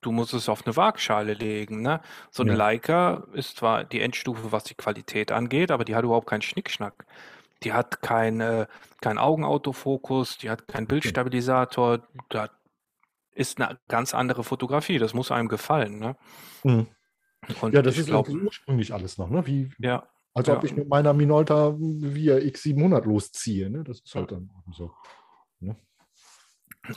[0.00, 2.00] du musst es auf eine Waagschale legen, ne?
[2.30, 2.56] So eine Ja.
[2.58, 7.04] Leica ist zwar die Endstufe, was die Qualität angeht, aber die hat überhaupt keinen Schnickschnack.
[7.62, 8.66] Die hat kein, äh,
[9.02, 10.86] keinen Augenautofokus, die hat keinen.
[10.86, 12.48] Bildstabilisator, da
[13.30, 14.98] ist eine ganz andere Fotografie.
[14.98, 16.16] Das muss einem gefallen, ne?
[16.62, 16.86] Mhm.
[17.72, 19.46] Ja, das ist glaube, irgendwie ursprünglich alles noch, ne?
[19.46, 20.64] Wie, ja, als ob ja.
[20.64, 23.84] ich mit meiner Minolta Via X700 losziehe, ne?
[23.84, 24.92] Das ist halt dann so.
[25.60, 25.76] Ne?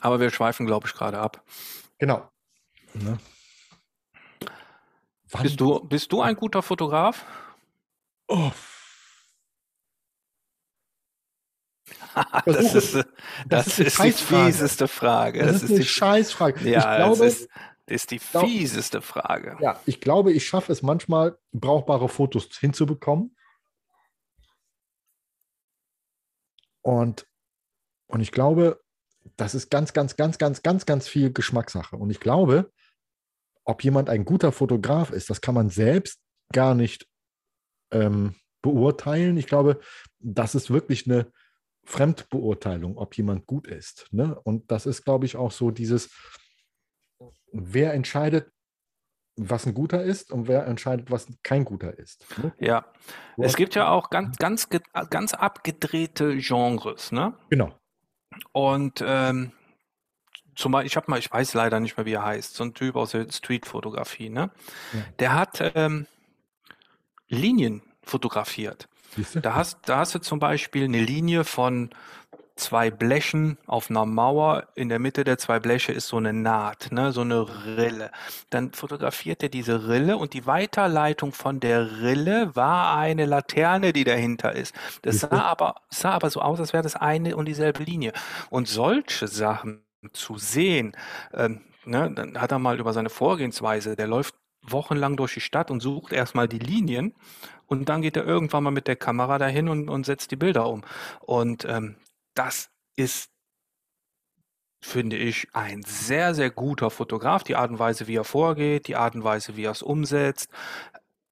[0.02, 1.44] Aber wir schweifen, glaube ich, gerade ab.
[2.00, 2.30] Genau.
[2.94, 3.18] Ne?
[5.42, 7.26] Bist du, bist du ein guter Fotograf?
[8.28, 8.52] Oh,
[12.46, 13.06] Das ist, das
[13.48, 15.40] das ist eine ist die fieseste Frage.
[15.40, 16.60] Das Das ist ist die, Scheißfrage.
[16.62, 17.50] Ich ja, das glaube, ist,
[17.88, 19.58] ist die glaub, fieseste Frage.
[19.60, 23.36] ja, ich glaube, ich schaffe es manchmal, brauchbare Fotos hinzubekommen.
[26.82, 27.28] Und,
[28.08, 28.82] und ich glaube,
[29.36, 31.96] das ist ganz, ganz, ganz, ganz, ganz, ganz viel Geschmackssache.
[31.96, 32.72] Und ich glaube,
[33.66, 36.20] ob jemand ein guter Fotograf ist, das kann man selbst
[36.54, 37.08] gar nicht
[37.92, 39.38] ähm, beurteilen.
[39.38, 39.80] Ich glaube,
[40.20, 41.32] das ist wirklich eine
[41.86, 44.08] Fremdbeurteilung, ob jemand gut ist.
[44.12, 44.40] Ne?
[44.44, 46.10] Und das ist, glaube ich, auch so dieses,
[47.52, 48.52] wer entscheidet,
[49.36, 52.26] was ein guter ist und wer entscheidet, was kein guter ist.
[52.42, 52.52] Ne?
[52.60, 52.86] Ja,
[53.36, 54.68] Du es gibt ja auch ganz, ganz,
[55.10, 57.34] ganz abgedrehte Genres, ne?
[57.50, 57.72] genau.
[58.52, 59.52] Und ähm,
[60.56, 62.74] zum Beispiel, ich habe mal, ich weiß leider nicht mehr, wie er heißt, so ein
[62.74, 64.52] Typ aus der Streetfotografie, ne?
[64.94, 65.00] Ja.
[65.20, 66.08] Der hat ähm,
[67.28, 68.90] Linien fotografiert.
[69.42, 71.90] Da hast, da hast du zum Beispiel eine Linie von
[72.58, 74.68] zwei Blechen auf einer Mauer.
[74.76, 78.12] In der Mitte der zwei Bleche ist so eine Naht, ne, so eine Rille.
[78.50, 84.04] Dann fotografiert er diese Rille und die Weiterleitung von der Rille war eine Laterne, die
[84.04, 84.76] dahinter ist.
[85.04, 88.14] Das Siehst sah aber, sah aber so aus, als wäre das eine und dieselbe Linie.
[88.50, 90.96] Und solche Sachen zu sehen,
[91.34, 95.72] ähm, ne, dann hat er mal über seine Vorgehensweise, der läuft wochenlang durch die Stadt
[95.72, 97.14] und sucht erstmal die Linien
[97.68, 100.68] und dann geht er irgendwann mal mit der Kamera dahin und, und setzt die Bilder
[100.70, 100.84] um.
[101.22, 101.96] Und ähm,
[102.38, 103.30] das ist,
[104.84, 107.44] finde ich, ein sehr, sehr guter Fotograf.
[107.44, 110.50] Die Art und Weise, wie er vorgeht, die Art und Weise, wie er es umsetzt.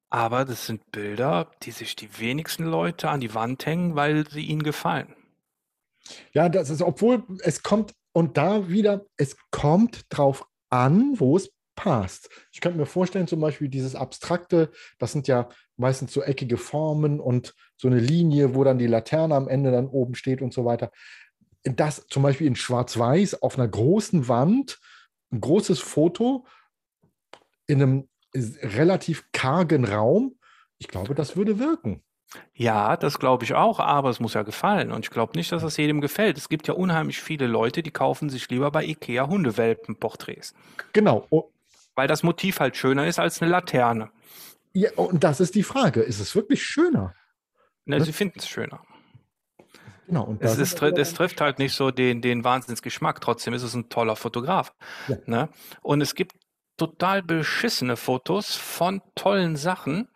[0.10, 4.46] Aber das sind Bilder, die sich die wenigsten Leute an die Wand hängen, weil sie
[4.46, 5.16] ihnen gefallen.
[6.34, 11.52] Ja, das ist, obwohl es kommt und da wieder, es kommt drauf an, wo es
[11.76, 12.30] passt.
[12.52, 17.20] Ich könnte mir vorstellen, zum Beispiel dieses Abstrakte, das sind ja meistens so eckige Formen
[17.20, 20.66] und so eine Linie, wo dann die Laterne am Ende dann oben steht und so
[20.66, 20.92] weiter.
[21.64, 24.80] Das zum Beispiel in Schwarz-Weiß auf einer großen Wand,
[25.32, 26.46] ein großes Foto
[27.68, 30.38] in einem relativ kargen Raum.
[30.78, 32.04] Ich glaube, das würde wirken.
[32.54, 34.92] Ja, das glaube ich auch, aber es muss ja gefallen.
[34.92, 36.38] Und ich glaube nicht, dass das jedem gefällt.
[36.38, 40.54] Es gibt ja unheimlich viele Leute, die kaufen sich lieber bei Ikea Hundewelpenporträts.
[40.94, 41.28] Genau.
[41.96, 44.10] Weil das Motiv halt schöner ist als eine Laterne.
[44.76, 46.02] Ja, und das ist die Frage.
[46.02, 47.16] Ist es wirklich schöner?
[47.86, 48.82] Ne, sie finden es schöner.
[50.06, 53.22] Genau, und Es, ist, ist es trifft halt nicht so den, den Wahnsinnsgeschmack.
[53.22, 54.74] Trotzdem ist es ein toller Fotograf.
[55.08, 55.18] Ja.
[55.28, 55.50] Ne?
[55.82, 56.34] Und es gibt
[56.76, 60.10] total beschissene Fotos von tollen Sachen,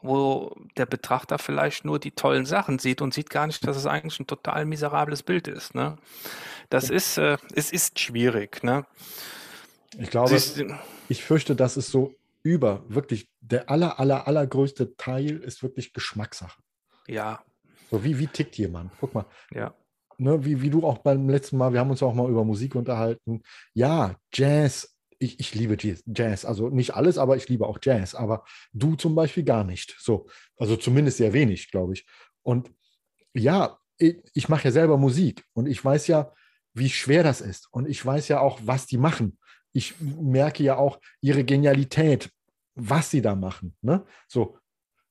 [0.00, 3.86] wo der Betrachter vielleicht nur die tollen Sachen sieht und sieht gar nicht, dass es
[3.86, 5.74] eigentlich ein total miserables Bild ist.
[5.74, 5.96] Ne?
[6.70, 8.62] Das ist, äh, es ist schwierig.
[8.62, 8.86] Ne?
[9.98, 10.62] Ich glaube, Siehst,
[11.08, 12.14] ich fürchte, das ist so
[12.46, 16.60] über, wirklich der aller, aller, allergrößte Teil ist wirklich Geschmackssache.
[17.08, 17.42] ja,
[17.90, 18.92] So wie, wie tickt jemand?
[19.00, 19.74] Guck mal, ja,
[20.18, 22.74] ne, wie, wie du auch beim letzten Mal, wir haben uns auch mal über Musik
[22.74, 23.42] unterhalten.
[23.74, 28.44] Ja, Jazz, ich, ich liebe Jazz- also nicht alles, aber ich liebe auch Jazz, aber
[28.72, 29.96] du zum Beispiel gar nicht.
[29.98, 32.06] So, also zumindest sehr wenig, glaube ich.
[32.42, 32.70] Und
[33.34, 36.32] ja, ich, ich mache ja selber Musik und ich weiß ja,
[36.74, 37.68] wie schwer das ist.
[37.72, 39.38] Und ich weiß ja auch, was die machen.
[39.72, 42.30] Ich merke ja auch ihre Genialität,
[42.76, 43.76] was sie da machen.
[43.82, 44.04] Ne?
[44.28, 44.58] So.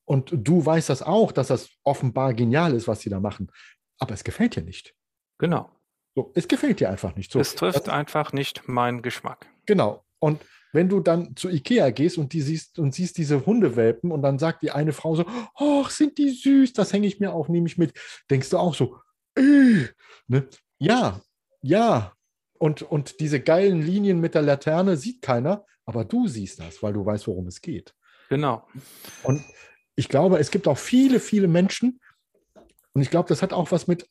[0.05, 3.51] Und du weißt das auch, dass das offenbar genial ist, was sie da machen.
[3.99, 4.93] Aber es gefällt dir nicht.
[5.37, 5.69] genau.
[6.17, 7.29] So, es gefällt dir einfach nicht.
[7.29, 9.47] So, es trifft das- einfach nicht meinen Geschmack.
[9.65, 10.05] Genau.
[10.19, 10.39] Und
[10.71, 14.39] wenn du dann zu Ikea gehst und die siehst und siehst diese Hundewelpen und dann
[14.39, 15.25] sagt die eine Frau so,
[15.55, 17.93] ach, sind die süß, das hänge ich mir auf, nehme ich mit,
[18.29, 18.97] denkst du auch so,
[19.37, 19.87] äh,
[20.27, 20.47] ne?
[20.77, 21.19] ja,
[21.61, 22.13] ja.
[22.59, 26.93] Und, und diese geilen Linien mit der Laterne sieht keiner, aber du siehst das, weil
[26.93, 27.93] du weißt, worum es geht.
[28.29, 28.67] Genau.
[29.23, 29.43] Und
[29.95, 31.99] ich glaube, es gibt auch viele, viele Menschen,
[32.93, 34.09] und ich glaube, das hat auch was mit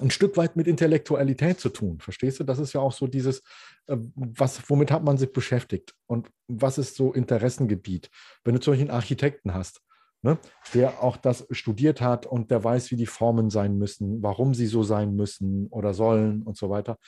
[0.00, 2.00] ein Stück weit mit Intellektualität zu tun.
[2.00, 2.44] Verstehst du?
[2.44, 3.40] Das ist ja auch so dieses,
[3.86, 8.10] äh, was, womit hat man sich beschäftigt und was ist so Interessengebiet?
[8.44, 9.82] Wenn du zum Beispiel einen Architekten hast,
[10.22, 10.38] ne,
[10.72, 14.66] der auch das studiert hat und der weiß, wie die Formen sein müssen, warum sie
[14.66, 16.98] so sein müssen oder sollen und so weiter.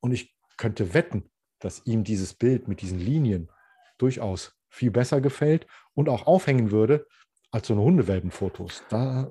[0.00, 1.30] Und ich könnte wetten,
[1.64, 3.50] dass ihm dieses Bild mit diesen Linien
[3.98, 7.06] durchaus viel besser gefällt und auch aufhängen würde
[7.50, 8.82] als so eine Hundewelpenfotos.
[8.90, 9.30] Da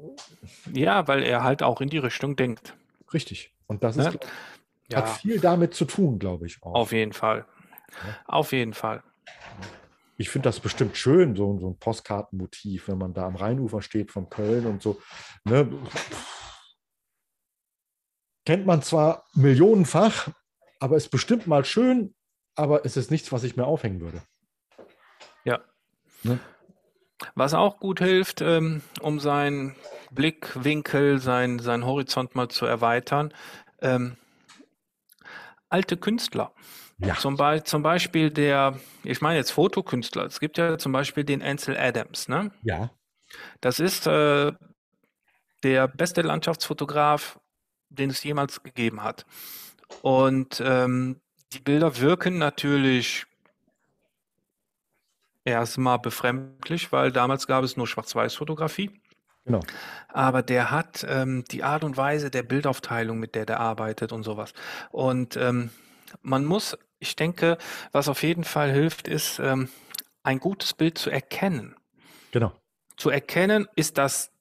[0.74, 2.76] Ja, weil er halt auch in die Richtung denkt.
[3.14, 3.54] richtig.
[3.68, 4.12] Und das ist, Ne?
[4.12, 4.28] glaub-
[4.90, 6.74] Ja, hat viel damit zu tun, glaube ich auch.
[6.74, 7.46] auf jeden Fall.
[8.04, 8.18] Ja.
[8.26, 9.04] Auf jeden Fall.
[10.18, 14.12] Ich finde das bestimmt schön, so, so ein Postkartenmotiv, wenn man da am Rheinufer steht
[14.12, 15.00] von Köln und so.
[15.46, 15.68] Ne?
[18.46, 20.30] Kennt man zwar millionenfach,
[20.80, 22.14] aber ist bestimmt mal schön,
[22.56, 24.22] aber es ist nichts, was ich mir aufhängen würde.
[25.44, 25.60] Ja.
[26.24, 26.40] Ne?
[27.36, 29.76] Was auch gut hilft, ähm, um seinen
[30.12, 33.34] Blickwinkel, sein, seinen Horizont mal zu erweitern,
[33.82, 34.18] ähm,
[35.70, 36.54] alte Künstler.
[37.00, 40.26] Ja, Zum, Be zum Beispiel der, ich meine jetzt Fotokünstler.
[40.26, 42.52] Es gibt ja zum Beispiel den Ansel Adams, ne?
[42.62, 42.92] ja,
[43.62, 44.54] Das ist äh,
[45.64, 47.40] der beste Landschaftsfotograf,
[47.90, 49.26] den es jemals gegeben hat.
[50.02, 51.20] Und ähm,
[51.54, 53.26] die Bilder wirken natürlich
[55.46, 58.92] erstmal befremdlich, weil damals gab es nur Schwarz-Weiß-Fotografie.
[59.46, 59.62] genau.
[60.08, 64.24] Aber der hat ähm, die Art und Weise der Bildaufteilung, mit der der arbeitet und
[64.24, 64.54] sowas.
[64.92, 65.70] Und ähm,
[66.22, 67.58] man muss, ich denke,
[67.92, 69.70] was auf jeden Fall hilft, ist, ähm,
[70.24, 71.76] ein gutes Bild zu erkennen.
[72.32, 72.54] Genau.
[72.96, 74.32] Zu erkennen, ist das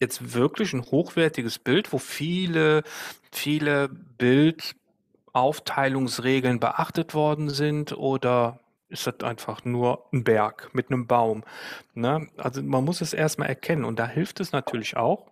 [0.00, 2.82] jetzt wirklich ein hochwertiges Bild, wo viele,
[3.30, 3.88] viele
[5.32, 11.44] Bildaufteilungsregeln beachtet worden sind oder ist das einfach nur ein Berg mit einem Baum?
[11.94, 12.28] Ne?
[12.36, 15.30] Also man muss es erstmal erkennen und da hilft es natürlich auch,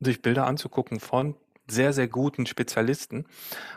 [0.00, 1.34] sich Bilder anzugucken von
[1.68, 3.26] sehr, sehr guten Spezialisten.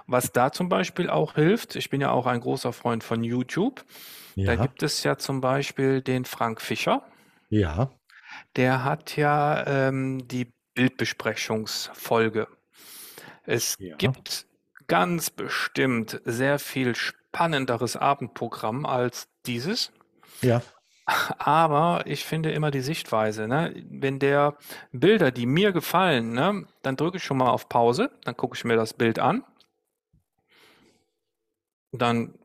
[0.06, 3.84] Was da zum Beispiel auch hilft, ich bin ja auch ein großer Freund von YouTube,
[4.46, 7.04] da Ja, gibt es ja zum Beispiel den Frank Fischer,
[7.50, 7.90] ja,
[8.56, 12.48] der hat ja ähm, die Bildbesprechungsfolge.
[13.44, 13.98] Es Ja.
[13.98, 14.46] gibt
[14.90, 19.94] ganz bestimmt sehr viel spannenderes Abendprogramm als dieses.
[20.42, 20.62] ja,
[21.38, 23.74] Aber ich finde immer die Sichtweise, ne?
[23.90, 24.58] Wenn der
[24.92, 28.66] Bilder, die mir gefallen, ne, dann drücke ich schon mal auf Pause, dann gucke ich
[28.66, 29.44] mir das Bild an,
[31.92, 32.36] dann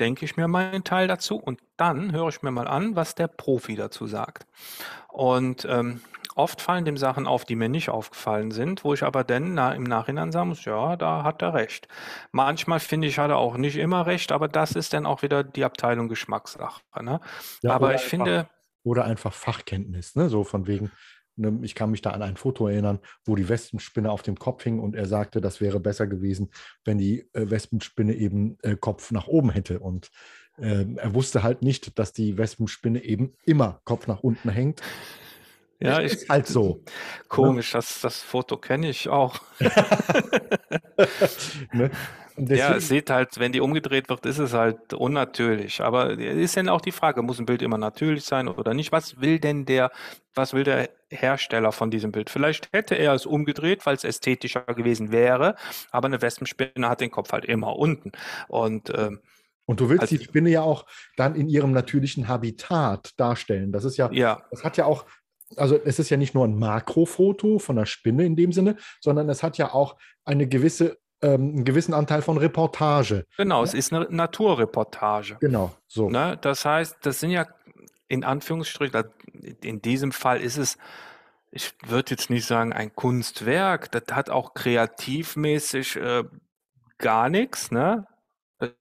[0.00, 3.28] denke ich mir meinen Teil dazu und dann höre ich mir mal an, was der
[3.28, 4.46] Profi dazu sagt.
[5.08, 6.00] Und ähm,
[6.34, 9.72] Oft fallen dem Sachen auf, die mir nicht aufgefallen sind, wo ich aber dann na,
[9.72, 11.86] im Nachhinein sagen muss, ja, da hat er recht.
[12.32, 15.44] Manchmal finde ich, hat er auch nicht immer recht, aber das ist dann auch wieder
[15.44, 16.80] die Abteilung Geschmackssache.
[17.02, 17.20] Ne?
[17.62, 18.48] Ja, aber oder ich einfach- finde,
[18.82, 20.28] Oder einfach Fachkenntnis, ne?
[20.28, 20.90] so von wegen,
[21.36, 24.62] ne, ich kann mich da an ein Foto erinnern, wo die Wespenspinne auf dem Kopf
[24.64, 26.50] hing und er sagte, das wäre besser gewesen,
[26.84, 29.78] wenn die äh, Wespenspinne eben äh, Kopf nach oben hätte.
[29.78, 30.10] Und
[30.58, 34.82] ähm, er wusste halt nicht, dass die Wespenspinne eben immer Kopf nach unten hängt.
[35.84, 36.82] Ja, ich, ist halt so.
[37.28, 39.40] komisch, das, das Foto kenne ich auch.
[41.72, 41.90] ne?
[42.36, 45.82] Ja, es sieht halt, wenn die umgedreht wird, ist es halt unnatürlich.
[45.82, 48.90] Aber ist dann auch die Frage, muss ein Bild immer natürlich sein oder nicht?
[48.90, 49.92] Was will denn der,
[50.34, 52.30] was will der Hersteller von diesem Bild?
[52.30, 55.54] Vielleicht hätte er es umgedreht, weil es ästhetischer gewesen wäre,
[55.92, 58.10] aber eine Wespenspinne hat den Kopf halt immer unten.
[58.48, 59.20] Und ähm,
[59.66, 63.72] und du willst also- die Spinne ja auch dann in ihrem natürlichen Habitat darstellen.
[63.72, 65.06] Das ist ja, ja, Das hat ja auch,
[65.56, 69.28] also es ist ja nicht nur ein Makrofoto von der Spinne in dem Sinne, sondern
[69.28, 73.26] es hat ja auch eine gewisse, ähm, einen gewissen Anteil von Reportage.
[73.36, 75.36] genau, es ist eine Naturreportage.
[75.40, 76.10] Genau, so.
[76.10, 76.38] Ne?
[76.40, 77.46] Das heißt, das sind ja
[78.08, 79.08] in Anführungsstrichen, da-
[79.62, 80.76] in diesem Fall ist es,
[81.50, 86.24] ich würde jetzt nicht sagen ein Kunstwerk, das hat auch kreativmäßig äh,
[86.98, 88.06] gar nichts, ne?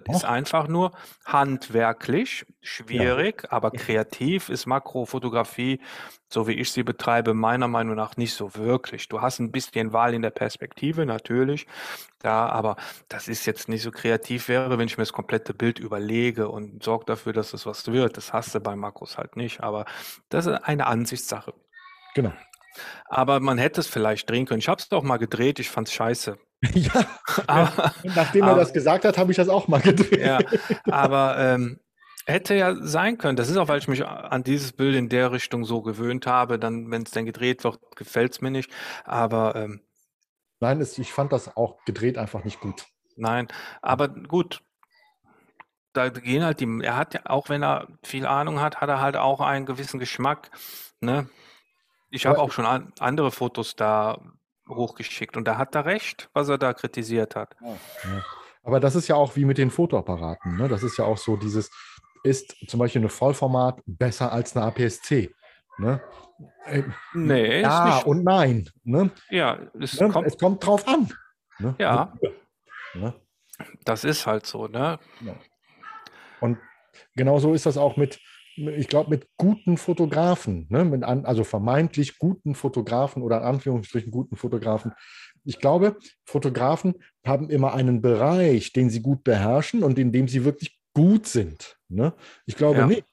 [0.06, 0.92] Das ist einfach nur
[1.26, 5.80] handwerklich schwierig, aber kreativ ist Makrofotografie,
[6.30, 9.08] so wie ich sie betreibe, meiner Meinung nach nicht so wirklich.
[9.08, 11.68] Du hast ein bisschen Wahl in der Perspektive, natürlich,
[12.20, 12.78] da, aber
[13.10, 16.84] das ist jetzt nicht so kreativ wäre, wenn ich mir das komplette Bild überlege und
[16.84, 18.18] sorge dafür, dass es was wird.
[18.18, 19.86] Das hast du bei Makros halt nicht, aber
[20.30, 21.54] das ist eine Ansichtssache.
[22.16, 22.34] Genau.
[23.06, 24.60] Aber man hätte es vielleicht drehen können.
[24.60, 26.38] Ich habe es doch mal gedreht, ich fand's scheiße.
[26.74, 27.06] ja,
[27.48, 30.22] Aber, nachdem er aber- das gesagt hat, habe ich das auch mal gedreht.
[30.22, 30.40] ja,
[30.86, 31.80] aber ähm,
[32.26, 33.36] hätte ja sein können.
[33.36, 36.58] Das ist auch, weil ich mich an dieses Bild in der Richtung so gewöhnt habe.
[36.60, 38.72] Dann, wenn es dann gedreht wird, gefällt es mir nicht.
[39.04, 39.82] Aber ähm,
[40.60, 42.86] Nein, es, ich fand das auch gedreht einfach nicht gut.
[43.18, 43.48] Nein,
[43.82, 44.62] aber gut.
[45.92, 49.02] Da gehen halt die, er hat ja, auch wenn er viel Ahnung hat, hat er
[49.02, 50.50] halt auch einen gewissen Geschmack.
[51.02, 51.30] Ne?
[52.10, 54.20] Ich habe auch schon an, andere Fotos da
[54.70, 57.56] hochgeschickt und da hat er recht, was er da kritisiert hat.
[58.64, 60.58] Aber das ist ja auch wie mit den Fotoapparaten.
[60.58, 60.68] Ne?
[60.70, 61.70] Das ist ja auch so dieses,
[62.24, 65.34] ist zum Beispiel eine Vollformat besser als eine APS-C?
[65.78, 66.02] Ne?
[66.66, 68.06] Äh, Nee, ist ja nicht.
[68.06, 68.70] und nein.
[68.84, 69.12] Ne?
[69.30, 70.10] Ja, es Ne?
[70.10, 71.12] kommt, es kommt drauf an.
[71.60, 71.76] Ne?
[71.80, 72.14] Ja.
[72.94, 73.14] Ne?
[73.86, 75.00] das ist halt so, ne?
[76.40, 76.58] Und
[77.16, 78.20] genauso ist das auch mit,
[78.56, 80.86] ich glaube, mit guten Fotografen, ne?
[80.86, 84.94] mit an, also vermeintlich guten Fotografen oder in Anführungsstrichen guten Fotografen.
[85.44, 90.46] Ich glaube, Fotografen haben immer einen Bereich, den sie gut beherrschen und in dem sie
[90.46, 91.78] wirklich gut sind.
[91.90, 92.14] Ne?
[92.46, 92.88] Ich glaube Ja.
[92.88, 93.06] nicht,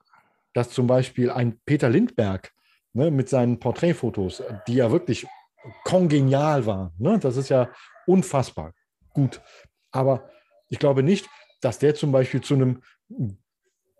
[0.52, 2.52] dass zum Beispiel ein Peter Lindberg
[2.92, 5.26] ne, mit seinen Porträtfotos, die ja wirklich
[5.84, 7.18] kongenial waren, ne?
[7.18, 7.70] das ist ja
[8.06, 8.72] unfassbar
[9.12, 9.40] gut.
[9.90, 10.28] Aber
[10.68, 11.26] ich glaube nicht,
[11.60, 12.82] dass der zum Beispiel zu einem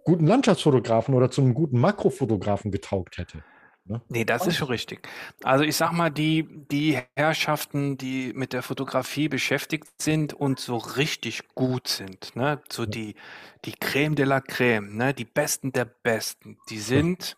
[0.05, 3.43] guten Landschaftsfotografen oder zu einem guten Makrofotografen getaugt hätte.
[3.85, 4.01] Ne?
[4.09, 5.09] Nee, das ist schon richtig.
[5.43, 10.77] Also ich sag mal, die, die Herrschaften, die mit der Fotografie beschäftigt sind und so
[10.77, 13.17] richtig gut sind, ne, so die,
[13.65, 17.37] die Creme de la Creme, ne, die Besten der Besten, die sind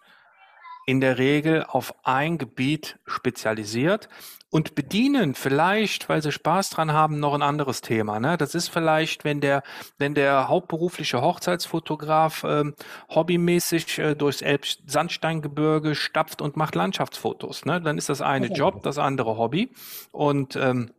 [0.87, 4.09] in der Regel auf ein Gebiet spezialisiert
[4.51, 8.21] und bedienen vielleicht, weil sie Spaß dran haben, noch ein anderes Thema.
[8.21, 8.37] Ne?
[8.37, 9.63] Das ist vielleicht, wenn der,
[9.97, 12.75] wenn der hauptberufliche Hochzeitsfotograf ähm,
[13.09, 17.65] hobbymäßig äh, durchs Elbsandsteingebirge stapft und macht Landschaftsfotos.
[17.65, 17.81] Ne?
[17.81, 18.49] Dann ist das eine.
[18.53, 19.73] Job, das andere Hobby.
[20.11, 20.91] Und ähm,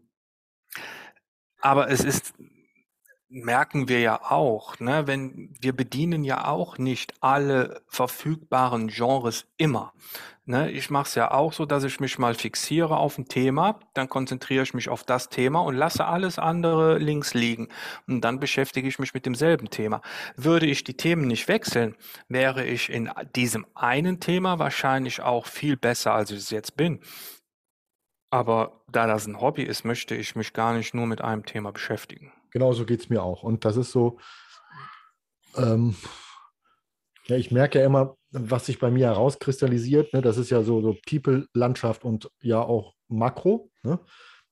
[1.61, 2.33] aber es ist,
[3.33, 5.07] merken wir ja auch, ne?
[5.07, 9.93] wenn wir bedienen ja auch nicht alle verfügbaren Genres immer.
[10.45, 10.69] Ne?
[10.71, 14.07] Ich mache es ja auch so, dass ich mich mal fixiere auf ein Thema, dann
[14.07, 17.69] konzentriere ich mich auf das Thema und lasse alles andere links liegen.
[18.07, 20.01] Und dann beschäftige ich mich mit demselben Thema.
[20.35, 21.95] Würde ich die Themen nicht wechseln,
[22.27, 26.99] wäre ich in diesem einen Thema wahrscheinlich auch viel besser, als ich es jetzt bin.
[28.29, 31.71] Aber da das ein Hobby ist, möchte ich mich gar nicht nur mit einem Thema
[31.71, 32.31] beschäftigen.
[32.53, 33.43] Genauso geht es mir auch.
[33.43, 34.19] Und das ist so,
[35.57, 35.95] ähm,
[37.25, 40.13] ja, ich merke ja immer, was sich bei mir herauskristallisiert.
[40.13, 40.21] Ne?
[40.21, 43.71] Das ist ja so, so People, Landschaft und ja auch Makro.
[43.81, 43.99] Ne?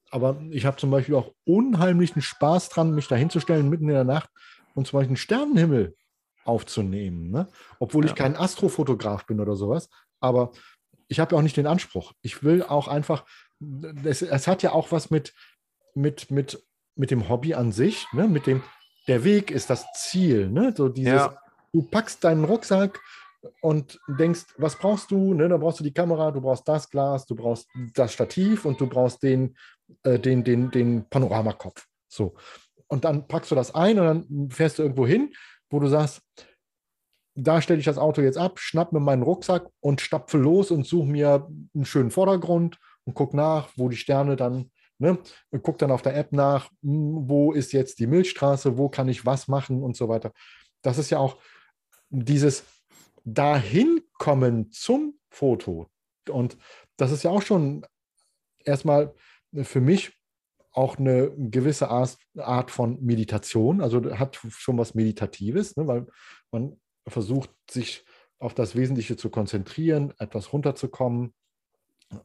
[0.10, 4.04] Aber ich habe zum Beispiel auch unheimlichen Spaß dran, mich da hinzustellen mitten in der
[4.04, 4.30] Nacht
[4.74, 5.96] und zum Beispiel einen Sternenhimmel
[6.44, 7.30] aufzunehmen.
[7.30, 7.48] Ne?
[7.80, 8.18] Obwohl ich Ja.
[8.18, 9.90] kein Astrofotograf bin oder sowas.
[10.20, 10.52] Aber
[11.08, 12.14] ich habe ja auch nicht den Anspruch.
[12.24, 13.26] Ich will auch einfach,
[14.04, 15.34] es, es hat ja auch was mit,
[15.94, 16.64] mit, mit,
[17.02, 18.28] mit dem Hobby an sich, ne?
[18.28, 18.62] mit dem,
[19.08, 20.50] der Weg ist das Ziel.
[20.50, 20.74] Ne?
[20.78, 21.38] So dieses, Ja.
[21.74, 23.00] du packst deinen Rucksack,
[23.62, 25.34] und denkst, was brauchst du?
[25.34, 28.80] Ne, da brauchst du die Kamera, du brauchst das Glas, du brauchst das Stativ und
[28.80, 29.58] du brauchst den,
[30.04, 31.88] äh, den, den, den Panoramakopf.
[32.08, 32.36] So.
[32.88, 35.34] Und dann packst du das ein und dann fährst du irgendwo hin,
[35.72, 36.22] wo du sagst,
[37.34, 40.86] da stelle ich das Auto jetzt ab, schnapp mir meinen Rucksack und stapfe los und
[40.86, 44.70] suche mir einen schönen Vordergrund und guck nach, wo die Sterne dann,
[45.02, 45.18] ne,
[45.62, 49.26] guck dann auf der App nach, hm, wo ist jetzt die Milchstraße, wo kann ich
[49.26, 50.32] was machen und so weiter.
[50.82, 51.38] Das ist ja auch
[52.10, 52.64] dieses
[53.24, 55.88] Dahinkommen zum Foto.
[56.30, 56.58] Und
[56.98, 57.86] das ist ja auch schon
[58.64, 59.14] erstmal
[59.54, 60.14] für mich
[60.72, 66.08] auch eine gewisse Art von Meditation, also hat schon was Meditatives, ne, weil
[66.52, 68.06] man versucht, sich
[68.40, 71.34] auf das Wesentliche zu konzentrieren, etwas runterzukommen,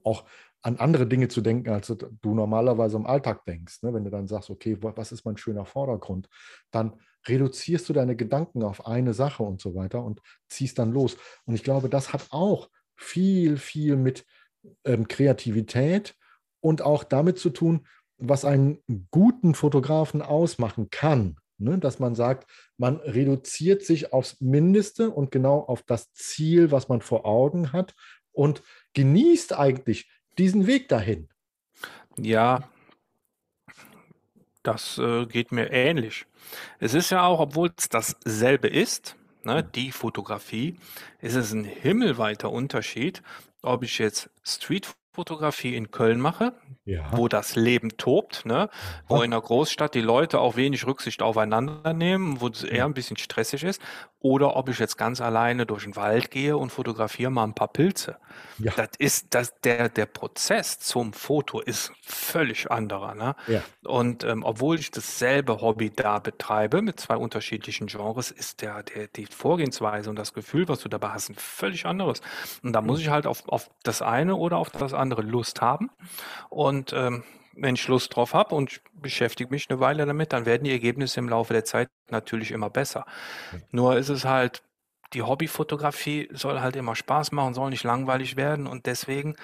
[0.02, 0.24] auch
[0.66, 3.84] an andere Dinge zu denken, als du normalerweise im Alltag denkst.
[3.84, 3.94] Ne?
[3.94, 6.28] Wenn du dann sagst, okay, was ist mein schöner Vordergrund,
[6.72, 6.94] dann
[7.28, 11.18] reduzierst du deine Gedanken auf eine Sache und so weiter und ziehst dann los.
[11.44, 14.26] Und ich glaube, das hat auch viel, viel mit
[14.84, 16.16] ähm, Kreativität
[16.58, 17.86] und auch damit zu tun,
[18.18, 21.36] was einen guten Fotografen ausmachen kann.
[21.58, 21.78] Ne?
[21.78, 27.02] Dass man sagt, man reduziert sich aufs Mindeste und genau auf das Ziel, was man
[27.02, 27.94] vor Augen hat
[28.32, 28.64] und
[28.94, 31.28] genießt eigentlich diesen Weg dahin.
[32.16, 32.68] Ja,
[34.62, 36.26] das äh, geht mir ähnlich.
[36.80, 40.76] Es ist ja auch, obwohl es dasselbe ist, ne, die Fotografie,
[41.20, 43.22] ist es ein himmelweiter Unterschied,
[43.62, 44.30] ob ich jetzt
[45.16, 46.52] Streetfotografie in Köln mache,
[46.84, 47.06] Ja.
[47.12, 48.68] wo das Leben tobt, ne?
[49.08, 52.94] Wo in der Großstadt die Leute auch wenig Rücksicht aufeinander nehmen, wo es eher ein
[52.94, 53.80] bisschen stressig ist,
[54.20, 57.68] oder ob ich jetzt ganz alleine durch den Wald gehe und fotografiere mal ein paar
[57.68, 58.16] Pilze.
[58.58, 58.72] Ja.
[58.76, 63.14] Das ist das, der, der Prozess zum Foto ist völlig anderer.
[63.14, 63.36] Ne?
[63.46, 63.62] Ja.
[63.84, 69.06] Und ähm, obwohl ich dasselbe Hobby da betreibe mit zwei unterschiedlichen Genres, ist der, der,
[69.08, 72.20] die Vorgehensweise und das Gefühl, was du dabei hast, ein völlig anderes.
[72.62, 75.90] Und da muss ich halt auf, auf das eine oder auf das andere Lust haben.
[76.48, 80.64] Und ähm, wenn ich Lust drauf habe und beschäftige mich eine Weile damit, dann werden
[80.64, 83.06] die Ergebnisse im Laufe der Zeit natürlich immer besser.
[83.70, 84.62] Nur ist es halt,
[85.12, 89.36] die Hobbyfotografie soll halt immer Spaß machen, soll nicht langweilig werden und deswegen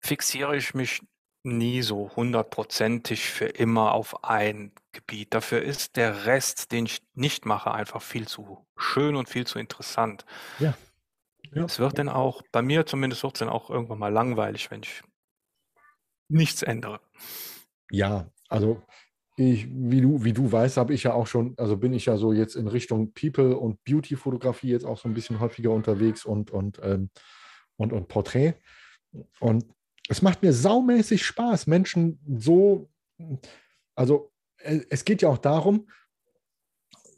[0.00, 1.02] fixiere ich mich
[1.44, 5.34] nie so hundertprozentig für immer auf ein Gebiet.
[5.34, 9.58] Dafür ist der Rest, den ich nicht mache, einfach viel zu schön und viel zu
[9.58, 10.24] interessant.
[10.58, 10.74] Ja.
[11.54, 11.64] Ja.
[11.64, 14.82] Es wird dann auch, bei mir zumindest wird es dann auch irgendwann mal langweilig, wenn
[14.82, 15.02] ich
[16.28, 17.00] nichts ändere.
[17.90, 18.82] Ja, also
[19.36, 22.16] ich, wie du, wie du weißt, habe ich ja auch schon, also bin ich ja
[22.16, 26.50] so jetzt in Richtung People und Beauty-Fotografie jetzt auch so ein bisschen häufiger unterwegs und,
[26.50, 27.10] und, ähm,
[27.76, 28.54] und, und Porträt.
[29.40, 29.66] Und
[30.08, 32.90] es macht mir saumäßig Spaß, Menschen so,
[33.94, 35.88] also äh, es geht ja auch darum,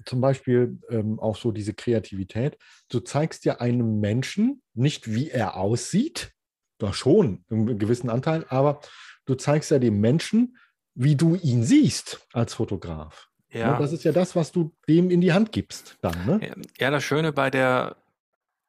[0.07, 2.59] zum Beispiel ähm, auch so diese Kreativität.
[2.89, 6.33] Du zeigst ja einem Menschen nicht, wie er aussieht,
[6.79, 8.81] doch schon, einen gewissen Anteil, aber
[9.27, 10.57] du zeigst ja dem Menschen,
[10.95, 13.29] wie du ihn siehst als Fotograf.
[13.53, 13.79] Ne, Ja.
[13.79, 16.27] Das ist ja das, was du dem in die Hand gibst dann.
[16.27, 16.41] Ne?
[16.47, 17.97] Ja, ja, das Schöne bei der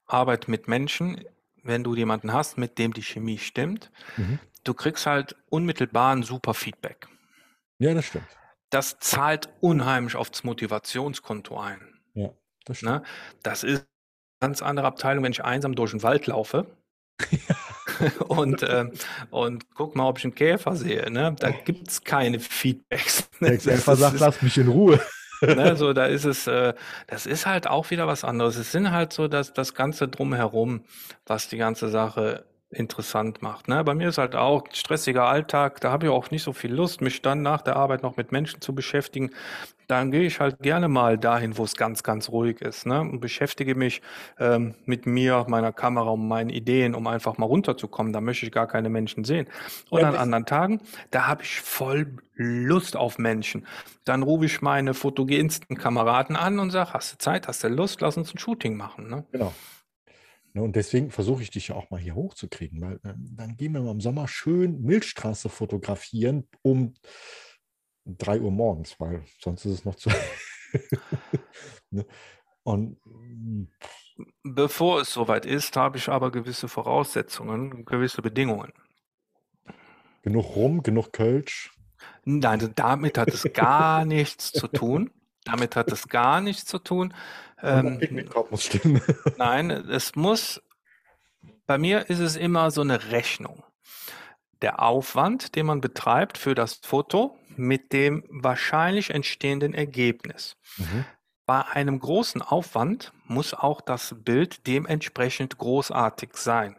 [0.05, 1.23] Arbeit mit Menschen,
[1.63, 4.39] wenn du jemanden hast, mit dem die Chemie stimmt, Mhm.
[4.63, 7.07] du kriegst halt unmittelbar ein super Feedback.
[7.79, 8.27] Ja, das stimmt.
[8.75, 11.79] Das zahlt unheimlich aufs Motivationskonto ein.
[12.13, 12.29] Ja,
[12.65, 12.91] das stimmt.
[12.91, 13.03] Ne?
[13.41, 13.77] Das ist
[14.41, 16.65] eine ganz andere Abteilung, wenn ich einsam durch den Wald laufe
[18.27, 18.91] und, ähm,
[19.29, 21.09] und guck mal, ob ich einen Käfer sehe.
[21.09, 21.33] Ne?
[21.39, 23.29] Da gibt es keine Feedbacks.
[23.39, 24.99] Der Das Käfer ist- sagt, lass mich in Ruhe.
[25.41, 26.73] ne, so da ist es, äh,
[27.07, 28.57] das ist halt auch wieder was anderes.
[28.57, 30.83] Es sind halt so das, das Ganze drumherum,
[31.25, 32.45] was die ganze Sache
[32.75, 33.67] interessant macht.
[33.67, 33.83] Ne?
[33.83, 37.01] Bei mir ist halt auch stressiger Alltag, da habe ich auch nicht so viel Lust,
[37.01, 39.31] mich dann nach der Arbeit noch mit Menschen zu beschäftigen.
[39.87, 43.01] Dann gehe ich halt gerne mal dahin, wo es ganz, ganz ruhig ist ne?
[43.01, 44.01] und beschäftige mich
[44.39, 48.11] ähm, mit mir, meiner Kamera und meinen Ideen, um einfach mal runterzukommen.
[48.11, 49.47] Da möchte ich gar keine Menschen sehen.
[49.91, 53.65] Und Ja, an das- anderen Tagen, da habe ich voll Lust auf Menschen.
[54.05, 58.01] Dann rufe ich meine fotogensten Kameraden an und sage, hast du Zeit, hast du Lust,
[58.01, 59.07] lass uns ein Shooting machen.
[59.09, 59.23] Ne?
[59.31, 59.53] Genau.
[60.55, 63.73] Ne, Und deswegen versuche ich dich ja auch mal hier hochzukriegen, weil ähm, dann gehen
[63.73, 66.93] wir mal im Sommer schön Milchstraße fotografieren um
[68.05, 70.09] 3 Uhr morgens, weil sonst ist es noch zu.
[71.91, 72.05] Ne?
[72.63, 73.65] Und mm,
[74.43, 78.73] Bevor es soweit ist, habe ich aber gewisse Voraussetzungen, gewisse Bedingungen.
[80.23, 81.71] genug Rum, genug Kölsch.
[82.25, 85.11] Nein, damit hat es gar nichts zu tun.
[85.45, 87.13] Damit hat es gar nichts zu tun.
[87.61, 89.01] Und der Ähm, Picknickkorb muss stimmen.
[89.37, 90.61] Nein, es muss,
[91.65, 93.63] bei mir ist es immer so eine Rechnung.
[94.61, 100.57] Der Aufwand, den man betreibt für das Foto mit dem wahrscheinlich entstehenden Ergebnis.
[100.77, 101.05] Mhm.
[101.45, 106.75] bei einem großen Aufwand muss auch das Bild dementsprechend großartig sein.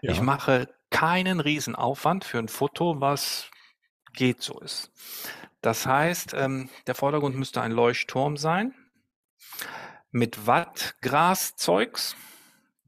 [0.00, 0.12] Ja.
[0.12, 3.50] Ich mache keinen Riesenaufwand für ein Foto, was
[4.12, 4.92] geht so ist.
[5.60, 8.74] Das heißt, ähm, der Vordergrund müsste ein Leuchtturm sein
[10.16, 12.16] mit Wattgraszeugs.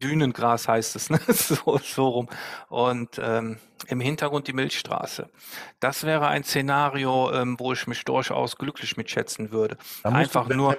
[0.02, 1.20] Dünengras heißt es, ne?
[1.28, 2.28] so, so rum.
[2.68, 3.58] Und ähm,
[3.88, 5.28] im Hintergrund die Milchstraße.
[5.80, 9.76] Das wäre ein Szenario, ähm, wo ich mich durchaus glücklich mitschätzen würde.
[10.02, 10.76] einfach nur,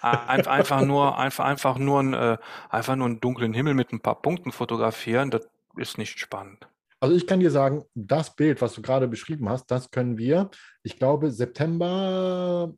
[0.00, 2.38] ein, einfach nur, einfach, einfach nur, ein, äh,
[2.70, 5.30] einfach nur einen dunklen Himmel mit ein paar Punkten fotografieren.
[5.30, 6.68] Das ist nicht spannend.
[7.00, 10.50] Also ich kann dir sagen, das Bild, was du gerade beschrieben hast, das können wir,
[10.84, 12.72] ich glaube, September,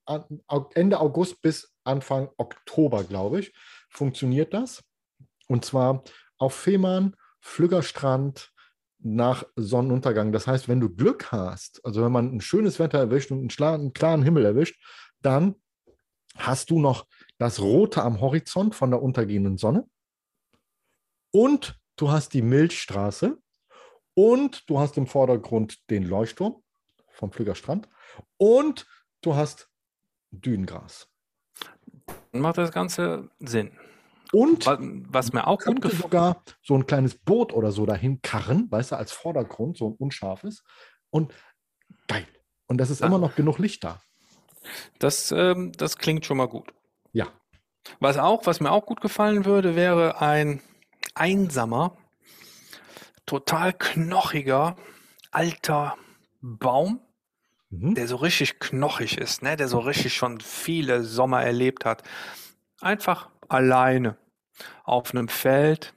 [0.74, 3.52] Ende August bis Anfang Oktober, glaube ich,
[3.90, 4.84] funktioniert das.
[5.48, 6.04] Und zwar
[6.38, 8.52] auf Fehmarn, Flüggerstrand
[9.00, 10.32] nach Sonnenuntergang.
[10.32, 13.92] Das heißt, wenn du Glück hast, also wenn man ein schönes Wetter erwischt und einen
[13.92, 14.80] klaren Himmel erwischt,
[15.20, 15.56] dann
[16.36, 17.06] hast du noch
[17.38, 19.84] das Rote am Horizont von der untergehenden Sonne
[21.32, 23.36] und du hast die Milchstraße
[24.14, 26.62] und du hast im Vordergrund den Leuchtturm
[27.10, 27.88] vom Flügerstrand
[28.36, 28.86] und
[29.22, 29.68] du hast
[30.30, 31.08] Dünengras.
[32.32, 33.72] Dann macht das Ganze Sinn.
[34.32, 36.02] Und was mir auch gut gefällt.
[36.02, 39.94] sogar so ein kleines Boot oder so dahin karren, weißt du, als Vordergrund, so ein
[39.94, 40.64] unscharfes.
[41.10, 41.32] Und
[42.08, 42.26] geil.
[42.66, 43.06] Und das ist ja.
[43.06, 44.00] immer noch genug Licht da.
[44.98, 46.72] Das, ähm, das klingt schon mal gut.
[47.12, 47.28] Ja.
[48.00, 50.60] Was auch, was mir auch gut gefallen würde, wäre ein
[51.14, 51.96] einsamer,
[53.26, 54.76] total knochiger,
[55.30, 55.96] alter
[56.40, 57.00] Baum,
[57.80, 57.94] mhm.
[57.94, 59.56] der so richtig knochig ist, ne?
[59.56, 62.02] der so richtig schon viele Sommer erlebt hat.
[62.80, 64.16] Einfach alleine
[64.84, 65.94] auf einem Feld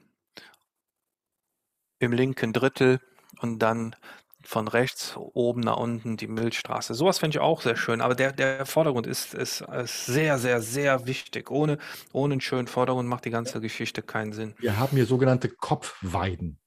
[2.00, 3.00] im linken Drittel
[3.42, 3.96] und dann
[4.42, 6.94] von rechts oben nach unten die Milchstraße.
[6.94, 10.62] Sowas finde ich auch sehr schön, aber der, der Vordergrund ist, ist, ist sehr, sehr,
[10.62, 11.52] sehr wichtig.
[11.52, 11.78] Ohne,
[12.14, 14.56] ohne einen schönen Vordergrund macht die ganze Geschichte keinen Sinn.
[14.58, 16.60] Wir haben hier sogenannte Kopfweiden.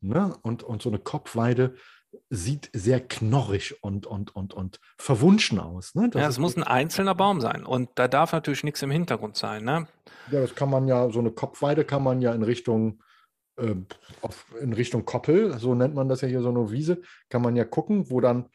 [0.00, 0.36] Ne?
[0.42, 1.74] Und, und so eine Kopfweide
[2.28, 5.94] sieht sehr knorrig und, und, und, und verwunschen aus.
[5.94, 6.10] Ne?
[6.14, 9.64] ja, es muss ein einzelner Baum sein und da darf natürlich nichts im Hintergrund sein.
[9.64, 9.86] Ne?
[10.30, 13.02] Ja, das kann man ja, so eine Kopfweide kann man ja in Richtung
[13.56, 13.74] äh,
[14.22, 17.56] auf, in Richtung Koppel, so nennt man das ja hier, so eine Wiese, kann man
[17.56, 18.48] ja gucken, wo dann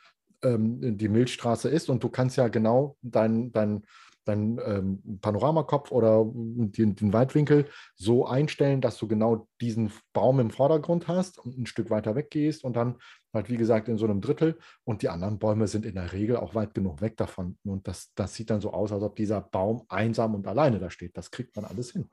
[0.43, 3.83] ähm, die Milchstraße ist und du kannst ja genau deinen dein,
[4.25, 10.49] dein, ähm, Panoramakopf oder den, den, Weitwinkel so einstellen, dass du genau diesen Baum im
[10.49, 12.97] Vordergrund hast und ein Stück weiter weggehst und dann
[13.35, 16.37] halt, wie gesagt, in so einem Drittel und die anderen Bäume sind in der Regel
[16.37, 19.41] auch weit genug weg davon und das, das sieht dann so aus, als ob dieser
[19.41, 21.17] Baum einsam und alleine da steht.
[21.17, 22.09] Das kriegt man alles hin.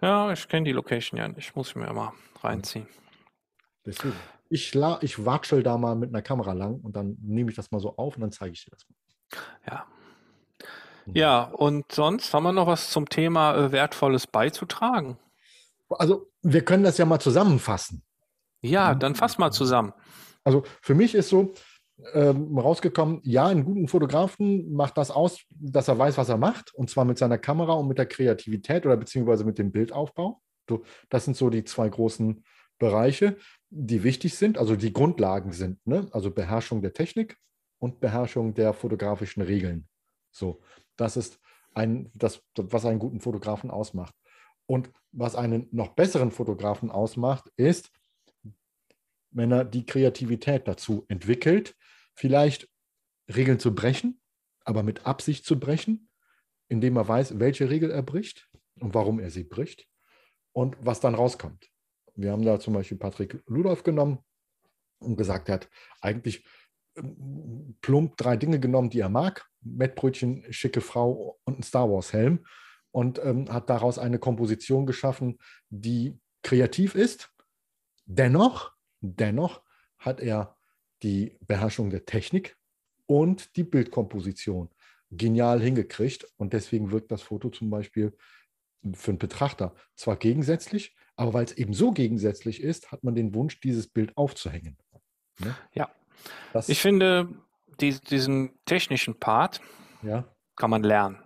[0.00, 1.54] Ja, ich kenne die Location ja nicht.
[1.54, 2.86] Muss ich mir mal reinziehen.
[3.84, 4.14] Deswegen.
[4.50, 7.80] Ich, ich watschel da mal mit einer Kamera lang und dann nehme ich das mal
[7.80, 8.96] so auf und dann zeige ich dir das mal.
[9.70, 9.86] Ja.
[11.14, 15.18] Ja, und sonst haben wir noch was zum Thema äh, Wertvolles beizutragen?
[15.88, 18.02] Also, wir können das ja mal zusammenfassen.
[18.60, 19.94] Ja, dann fass mal zusammen.
[20.48, 21.52] Also, für mich ist so,
[22.14, 26.74] ähm, rausgekommen, ja, einen guten Fotografen macht das aus, dass er weiß, was er macht,
[26.74, 30.40] und zwar mit seiner Kamera und mit der Kreativität oder beziehungsweise mit dem Bildaufbau.
[30.66, 32.42] So, das sind so die zwei großen
[32.78, 33.36] Bereiche,
[33.68, 36.06] die wichtig sind, also die Grundlagen sind, ne?
[36.12, 37.36] also Beherrschung der Technik
[37.78, 39.86] und Beherrschung der fotografischen Regeln.
[40.30, 40.62] So,
[40.96, 41.38] das ist
[41.74, 44.14] ein, das, was einen guten Fotografen ausmacht.
[44.64, 47.90] Und was einen noch besseren Fotografen ausmacht, ist,
[49.38, 51.76] wenn er die Kreativität dazu entwickelt,
[52.14, 52.68] vielleicht
[53.34, 54.20] Regeln zu brechen,
[54.64, 56.10] aber mit Absicht zu brechen,
[56.68, 59.86] indem er weiß, welche Regel er bricht und warum er sie bricht
[60.52, 61.70] und was dann rauskommt.
[62.14, 64.18] Wir haben da zum Beispiel Patrick Ludolf genommen
[64.98, 65.70] und gesagt, er hat
[66.00, 66.44] eigentlich
[66.96, 69.46] ähm, plump drei Dinge genommen, die er mag.
[69.60, 72.44] Mettbrötchen, schicke Frau und ein Star Wars Helm
[72.90, 77.30] und ähm, hat daraus eine Komposition geschaffen, die kreativ ist.
[78.06, 79.62] Dennoch, dennoch
[79.98, 80.56] hat er
[81.02, 82.56] die Beherrschung der Technik
[83.06, 84.70] und die Bildkomposition
[85.10, 86.26] genial hingekriegt.
[86.36, 88.16] Und deswegen wirkt das Foto zum Beispiel
[88.94, 93.34] für einen Betrachter zwar gegensätzlich, aber weil es eben so gegensätzlich ist, hat man den
[93.34, 94.76] Wunsch, dieses Bild aufzuhängen.
[95.40, 95.56] Ne?
[95.72, 95.90] Ja.
[96.52, 97.28] Das ich finde,
[97.80, 99.60] die, diesen technischen Part
[100.02, 100.24] ja.
[100.56, 101.18] kann man lernen.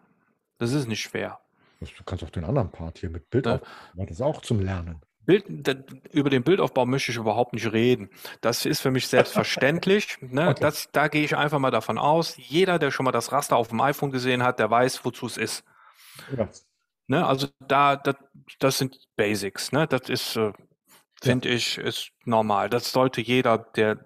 [0.58, 1.40] Das ist nicht schwer.
[1.80, 3.56] Du kannst auch den anderen Part hier mit Bild ja.
[3.56, 3.62] auf,
[3.96, 5.00] das ist auch zum Lernen.
[5.24, 5.44] Bild,
[6.10, 8.10] über den Bildaufbau möchte ich überhaupt nicht reden.
[8.40, 10.18] Das ist für mich selbstverständlich.
[10.20, 10.48] ne?
[10.48, 10.60] okay.
[10.60, 12.36] das, da gehe ich einfach mal davon aus.
[12.36, 15.36] Jeder, der schon mal das Raster auf dem iPhone gesehen hat, der weiß, wozu es
[15.36, 15.64] ist.
[16.36, 16.48] Ja.
[17.06, 17.24] Ne?
[17.24, 18.16] Also da, das,
[18.58, 19.70] das sind Basics.
[19.70, 19.86] Ne?
[19.86, 20.52] Das ist, äh,
[21.22, 21.54] finde ja.
[21.54, 22.68] ich, ist normal.
[22.68, 23.98] Das sollte jeder, der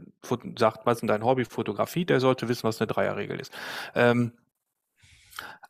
[0.58, 3.52] sagt, was ist dein Hobby, Fotografie, der sollte wissen, was eine Dreierregel ist.
[3.94, 4.32] Ähm,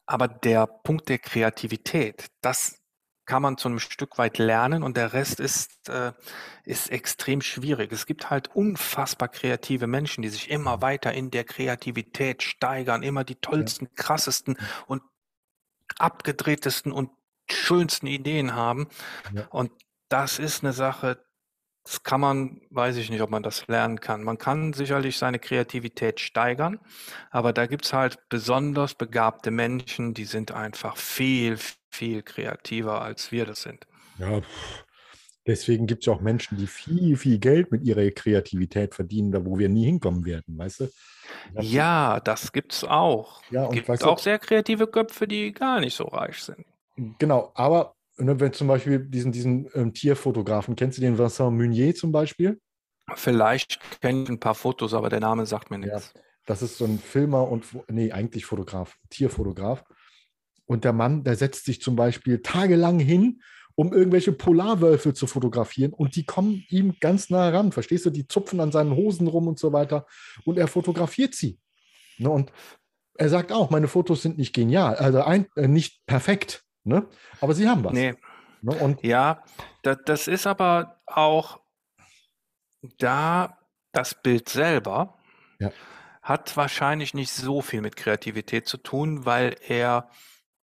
[0.07, 2.81] Aber der Punkt der Kreativität, das
[3.27, 6.13] kann man zu einem Stück weit lernen und der Rest ist, äh,
[6.65, 7.93] ist extrem schwierig.
[7.93, 13.25] Es gibt halt unfassbar kreative Menschen, die sich immer weiter in der Kreativität steigern, immer
[13.25, 14.57] die tollsten, krassesten
[14.87, 15.03] und
[15.99, 17.11] abgedrehtesten und
[17.51, 18.89] schönsten Ideen haben.
[19.35, 19.47] Ja.
[19.51, 19.73] Und
[20.09, 21.25] das ist eine Sache,
[21.87, 24.25] das kann man, weiß ich nicht, ob man das lernen kann.
[24.25, 26.81] Man kann sicherlich seine Kreativität steigern,
[27.31, 31.59] aber da gibt es halt besonders begabte Menschen, die sind einfach viel,
[31.91, 33.87] viel kreativer, als wir das sind.
[34.19, 34.43] Ja,
[35.47, 39.45] deswegen gibt es ja auch Menschen, die viel, viel Geld mit ihrer Kreativität verdienen, da
[39.45, 40.89] wo wir nie hinkommen werden, weißt du?
[41.61, 43.43] Ja, das gibt es auch.
[43.51, 46.65] Ja, und gibt weißt du- auch sehr kreative Köpfe, die gar nicht so reich sind.
[47.19, 51.95] Genau, aber ne, wenn zum Beispiel diesen, diesen ähm, Tierfotografen, kennst du den Vincent Meunier
[51.95, 52.61] zum Beispiel?
[53.15, 55.95] Vielleicht kenne ich ein paar Fotos, aber der Name sagt mir Ja.
[55.95, 56.13] nichts.
[56.47, 59.85] Das ist so ein Filmer und, nee, eigentlich Fotograf, Tierfotograf.
[60.65, 63.43] Und der Mann, der setzt sich zum Beispiel tagelang hin,
[63.75, 67.73] um irgendwelche Polarwölfe zu fotografieren und die kommen ihm ganz nah ran.
[67.73, 68.11] Verstehst du?
[68.11, 70.07] Die zupfen an seinen Hosen rum und so weiter
[70.45, 71.59] und er fotografiert sie.
[72.19, 72.31] Ne?
[72.31, 72.53] Und
[73.19, 77.07] er sagt auch, meine Fotos sind nicht genial, also ein, äh, nicht perfekt, ne?
[77.41, 77.93] aber sie haben was.
[77.93, 78.15] Nee,
[78.63, 78.75] Ne?
[78.75, 79.45] Und Ja,
[79.83, 81.61] da, das ist aber auch
[82.99, 83.59] da
[83.93, 85.19] das Bild selber
[85.59, 85.71] Ja.
[86.23, 90.11] hat wahrscheinlich nicht so viel mit Kreativität zu tun, weil er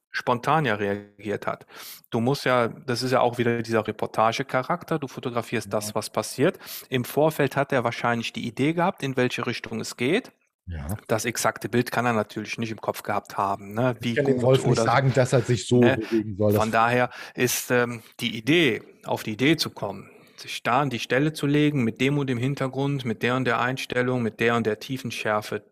[0.10, 1.66] spontan ja reagiert hat.
[2.10, 6.60] Du musst ja, das ist ja auch wieder dieser Reportagecharakter, du fotografierst das, was passiert.
[6.90, 10.32] Im Vorfeld hat er wahrscheinlich die Idee gehabt, in welche Richtung es geht.
[10.72, 10.98] Ja.
[11.08, 13.74] Das exakte Bild kann er natürlich nicht im Kopf gehabt haben.
[13.74, 13.96] Ne?
[14.00, 15.98] Wie Ich kann dem Wolf nicht sagen, dass er sich so Ne?
[15.98, 16.54] bewegen soll.
[16.54, 21.00] Von daher ist ähm, die Idee, auf die Idee zu kommen, sich da an die
[21.00, 24.56] Stelle zu legen, mit dem und dem Hintergrund, mit der und der Einstellung, mit der
[24.56, 25.64] und der Tiefenschärfe,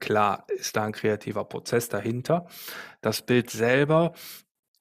[0.00, 2.46] klar ist da ein kreativer Prozess dahinter.
[3.00, 4.12] Das Bild selber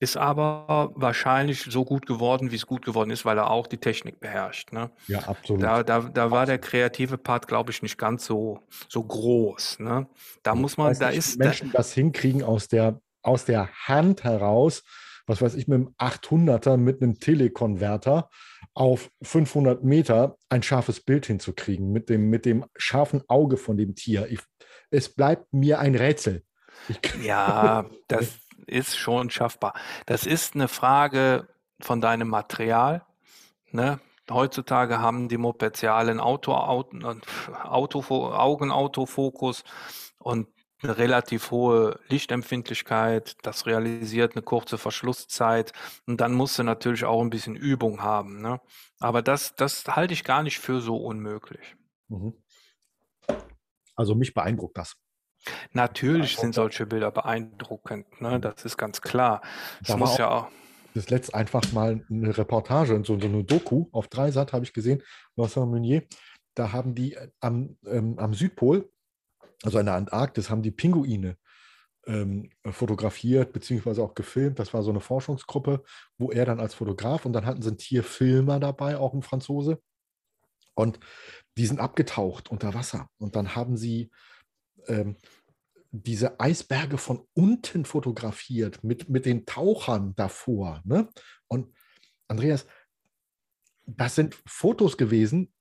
[0.02, 3.78] ist aber wahrscheinlich so gut geworden, wie es gut geworden ist, weil er auch die
[3.78, 4.74] Technik beherrscht.
[4.74, 4.90] Ne?
[5.06, 5.62] ja, absolut.
[5.62, 9.78] Da, da, da war der kreative Part, glaube ich, nicht ganz so, so groß.
[9.78, 10.08] Ne?
[10.42, 14.24] Da muss man, da nicht, ist, da, Menschen das hinkriegen aus der, aus der Hand
[14.24, 14.82] heraus,
[15.28, 18.28] was weiß ich, mit einem 800er, mit einem Telekonverter
[18.74, 23.94] auf 500 Meter ein scharfes Bild hinzukriegen, mit dem, mit dem scharfen Auge von dem
[23.94, 24.28] Tier.
[24.32, 24.40] Ich,
[24.90, 26.42] es bleibt mir ein Rätsel.
[26.90, 29.74] Ich, Ja, das ist schon schaffbar.
[30.06, 31.48] Das ist eine Frage
[31.80, 33.06] von deinem Material.
[33.72, 34.00] Ne?
[34.30, 36.98] Heutzutage haben die Mopeds ja alle einen Auto, Auto,
[37.64, 39.64] Auto, Augenautofokus
[40.20, 40.48] und
[40.84, 43.38] eine relativ hohe Lichtempfindlichkeit.
[43.44, 45.74] Das realisiert eine kurze Verschlusszeit.
[46.08, 48.42] Und dann musst du natürlich auch ein bisschen Übung haben.
[48.42, 48.60] Ne?
[49.00, 51.76] Aber das, das halte ich gar nicht für so unmöglich.
[52.08, 52.34] Mhm.
[53.96, 54.96] Also mich beeindruckt das.
[55.74, 58.40] Natürlich sind solche Bilder beeindruckend, ne?
[58.40, 59.42] Das ist ganz klar.
[59.82, 60.48] Es Da war muss auch- ja auch,
[60.94, 65.02] Das letzte einfach mal eine Reportage, so, so eine Doku auf Dreisat habe ich gesehen,
[65.36, 66.04] Vincent Meunier.
[66.54, 68.90] Da haben die äh, am, ähm, am Südpol,
[69.64, 71.38] also in der Antarktis, haben die Pinguine
[72.08, 74.60] ähm, fotografiert, beziehungsweise auch gefilmt.
[74.60, 75.84] Das war so eine Forschungsgruppe,
[76.18, 79.80] wo er dann als Fotograf und dann hatten sie einen Tierfilmer dabei, auch ein Franzose.
[80.74, 81.00] Und
[81.58, 83.08] die sind abgetaucht unter Wasser.
[83.18, 84.10] Und dann haben sie
[84.88, 85.18] ähm,
[85.92, 90.82] diese Eisberge von unten fotografiert mit, mit den Tauchern davor.
[90.86, 91.10] Ne?
[91.48, 91.76] Und
[92.28, 92.66] Andreas,
[93.86, 95.54] das sind Fotos gewesen,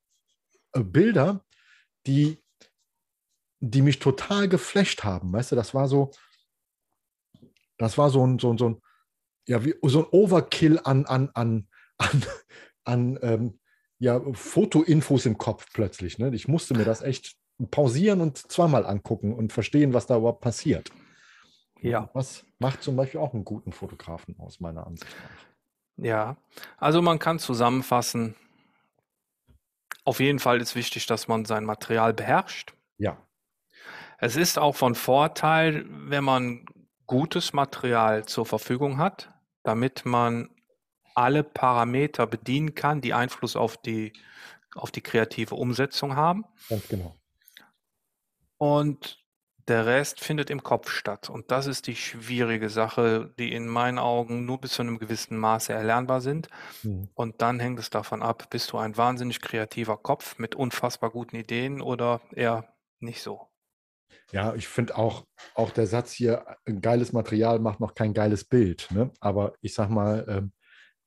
[0.73, 1.45] äh, Bilder,
[2.07, 2.41] die,
[3.59, 5.33] die mich total geflasht haben.
[5.33, 6.11] Weißt du, das war so,
[7.77, 8.81] das war so ein, so ein, so ein,
[9.47, 11.67] ja, wie, so ein Overkill an, an, an,
[11.97, 12.25] an,
[12.85, 13.59] an ähm,
[13.99, 16.17] ja, Fotoinfos im Kopf plötzlich.
[16.17, 16.33] Ne?
[16.33, 17.35] Ich musste mir das echt
[17.69, 20.89] pausieren und zweimal angucken und verstehen, was da überhaupt passiert.
[21.81, 25.45] ja, Was macht zum Beispiel auch einen guten Fotografen aus, meiner Ansicht nach.
[25.97, 26.37] ja.
[26.77, 28.35] Also man kann zusammenfassen,
[30.03, 32.73] auf jeden Fall ist wichtig, dass man sein Material beherrscht.
[32.97, 33.17] Ja,
[34.17, 36.65] Es ist auch von Vorteil, wenn man
[37.07, 39.33] gutes Material zur Verfügung hat,
[39.63, 40.49] damit man
[41.15, 44.13] alle Parameter bedienen kann, die Einfluss auf die,
[44.75, 46.45] auf die kreative Umsetzung haben.
[46.69, 47.20] ganz genau.
[48.61, 49.17] Und
[49.67, 51.31] der Rest findet im Kopf statt.
[51.31, 55.35] Und das ist die schwierige Sache, die in meinen Augen nur bis zu einem gewissen
[55.35, 56.47] Maße erlernbar sind.
[56.83, 57.09] Mhm.
[57.15, 61.37] Und dann hängt es davon ab, bist du ein wahnsinnig kreativer Kopf mit unfassbar guten
[61.37, 63.47] Ideen oder eher nicht so.
[64.31, 68.43] Ja, ich finde auch, auch der Satz hier, ein geiles Material macht noch kein geiles
[68.43, 68.89] Bild.
[68.91, 69.09] Ne?
[69.21, 70.51] Aber ich sag mal, ähm,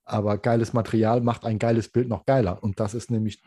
[0.03, 2.65] aber geiles Material macht ein geiles Bild noch geiler.
[2.65, 3.45] Und das ist nämlich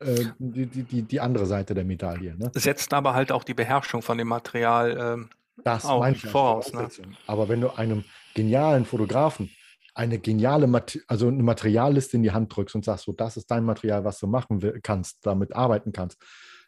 [0.00, 2.36] äh, die, die, die, andere Seite der Medaille.
[2.36, 2.50] Ne?
[2.54, 5.28] Setzt aber halt auch die Beherrschung von dem Material ähm,
[5.64, 6.88] Das Auch meine ich voraus, ne?
[7.26, 9.50] Aber wenn du einem genialen Fotografen
[9.98, 13.50] eine geniale, Mate also eine Materialliste in die Hand drückst und sagst, so, das ist
[13.50, 16.22] dein Material, was du machen kannst, damit arbeiten kannst,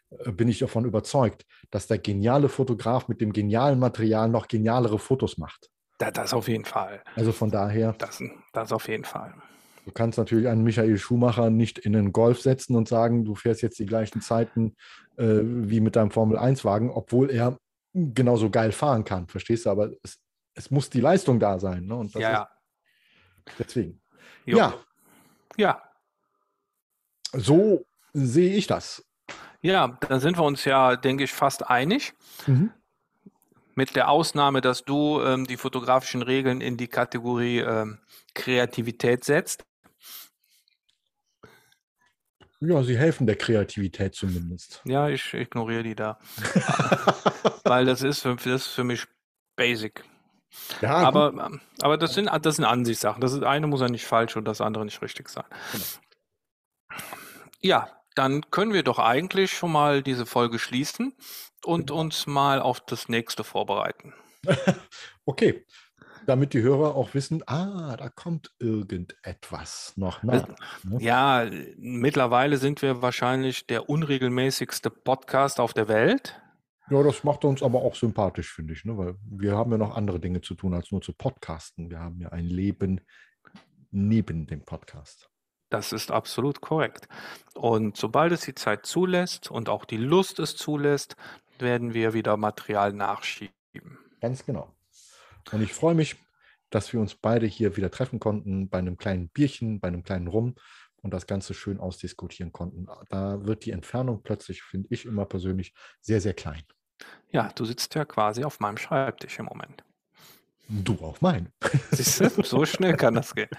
[0.09, 4.99] äh, bin ich davon überzeugt, dass der geniale Fotograf mit dem genialen Material noch genialere
[4.99, 5.69] Fotos macht.
[5.97, 7.01] Da, das auf jeden Fall.
[7.15, 8.21] Also von daher, Das,
[8.51, 9.33] das auf jeden Fall.
[9.85, 13.61] Du kannst natürlich einen Michael Schumacher nicht in einen Golf setzen und sagen, du fährst
[13.61, 14.75] jetzt die gleichen Zeiten
[15.17, 17.57] äh, wie mit deinem Formel-1-Wagen, obwohl er
[17.93, 19.69] genauso geil fahren kann, verstehst du?
[19.69, 20.19] Aber es,
[20.53, 21.85] es muss die Leistung da sein.
[21.85, 21.95] Ne?
[21.95, 22.49] Und ja.
[23.45, 24.01] ist deswegen.
[24.45, 24.57] Jo.
[24.57, 24.73] Ja,
[25.57, 25.83] Ja.
[27.33, 29.05] so sehe ich das.
[29.61, 32.13] Ja, da sind wir uns ja, denke ich, fast einig.
[32.47, 32.71] Mhm.
[33.75, 37.99] Mit der Ausnahme, dass du ähm, die fotografischen Regeln in die Kategorie ähm,
[38.33, 39.63] Kreativität setzt.
[42.61, 44.81] Ja, sie helfen der Kreativität zumindest.
[44.85, 46.19] Ja, ich ignoriere die da.
[47.63, 49.05] Weil das ist für, das ist für mich
[49.55, 50.03] basic.
[50.81, 51.41] Ja, Aber, gut.
[51.43, 53.21] ähm, aber das sind, das sind Ansichtssachen.
[53.21, 55.45] Das ist, eine muss ja nicht falsch und das andere nicht richtig sein.
[55.71, 55.83] Genau.
[57.61, 61.15] Ja, dann können wir doch eigentlich schon mal diese Folge schließen
[61.63, 62.01] und Genau.
[62.01, 64.13] uns mal auf das nächste vorbereiten.
[65.25, 65.65] okay.
[66.27, 70.47] Damit die Hörer auch wissen, ah, da kommt irgendetwas noch nach.
[70.83, 70.97] Ne?
[70.99, 76.39] Ja, mittlerweile sind wir wahrscheinlich der unregelmäßigste Podcast auf der Welt.
[76.89, 78.97] Ja, das macht uns aber auch sympathisch, finde ich, ne?
[78.97, 81.89] weil wir haben ja noch andere Dinge zu tun, als nur zu podcasten.
[81.89, 83.01] Wir haben ja ein Leben
[83.91, 85.29] neben dem Podcast.
[85.69, 87.07] Das ist absolut korrekt.
[87.55, 91.15] Und sobald es die Zeit zulässt und auch die Lust es zulässt,
[91.59, 93.53] werden wir wieder Material nachschieben.
[94.19, 94.75] Ganz genau.
[95.51, 96.15] Und ich freue mich,
[96.69, 100.27] dass wir uns beide hier wieder treffen konnten bei einem kleinen Bierchen, bei einem kleinen
[100.27, 100.55] Rum
[101.01, 102.87] und das Ganze schön ausdiskutieren konnten.
[103.09, 106.63] Da wird die Entfernung plötzlich, finde ich immer persönlich, sehr, sehr klein.
[107.31, 109.83] Ja, du sitzt ja quasi auf meinem Schreibtisch im Moment.
[110.69, 111.51] Du auf meinen.
[111.91, 113.49] Siehst du, so schnell kann das gehen.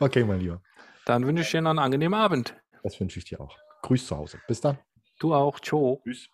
[0.00, 0.60] Okay, mein Lieber.
[1.04, 2.56] Dann wünsche ich dir noch einen angenehmen Abend.
[2.82, 3.56] Das wünsche ich dir auch.
[3.82, 4.40] Grüß zu Hause.
[4.48, 4.78] Bis dann.
[5.20, 5.60] Du auch.
[5.60, 6.00] Ciao.
[6.04, 6.28] Tschüss.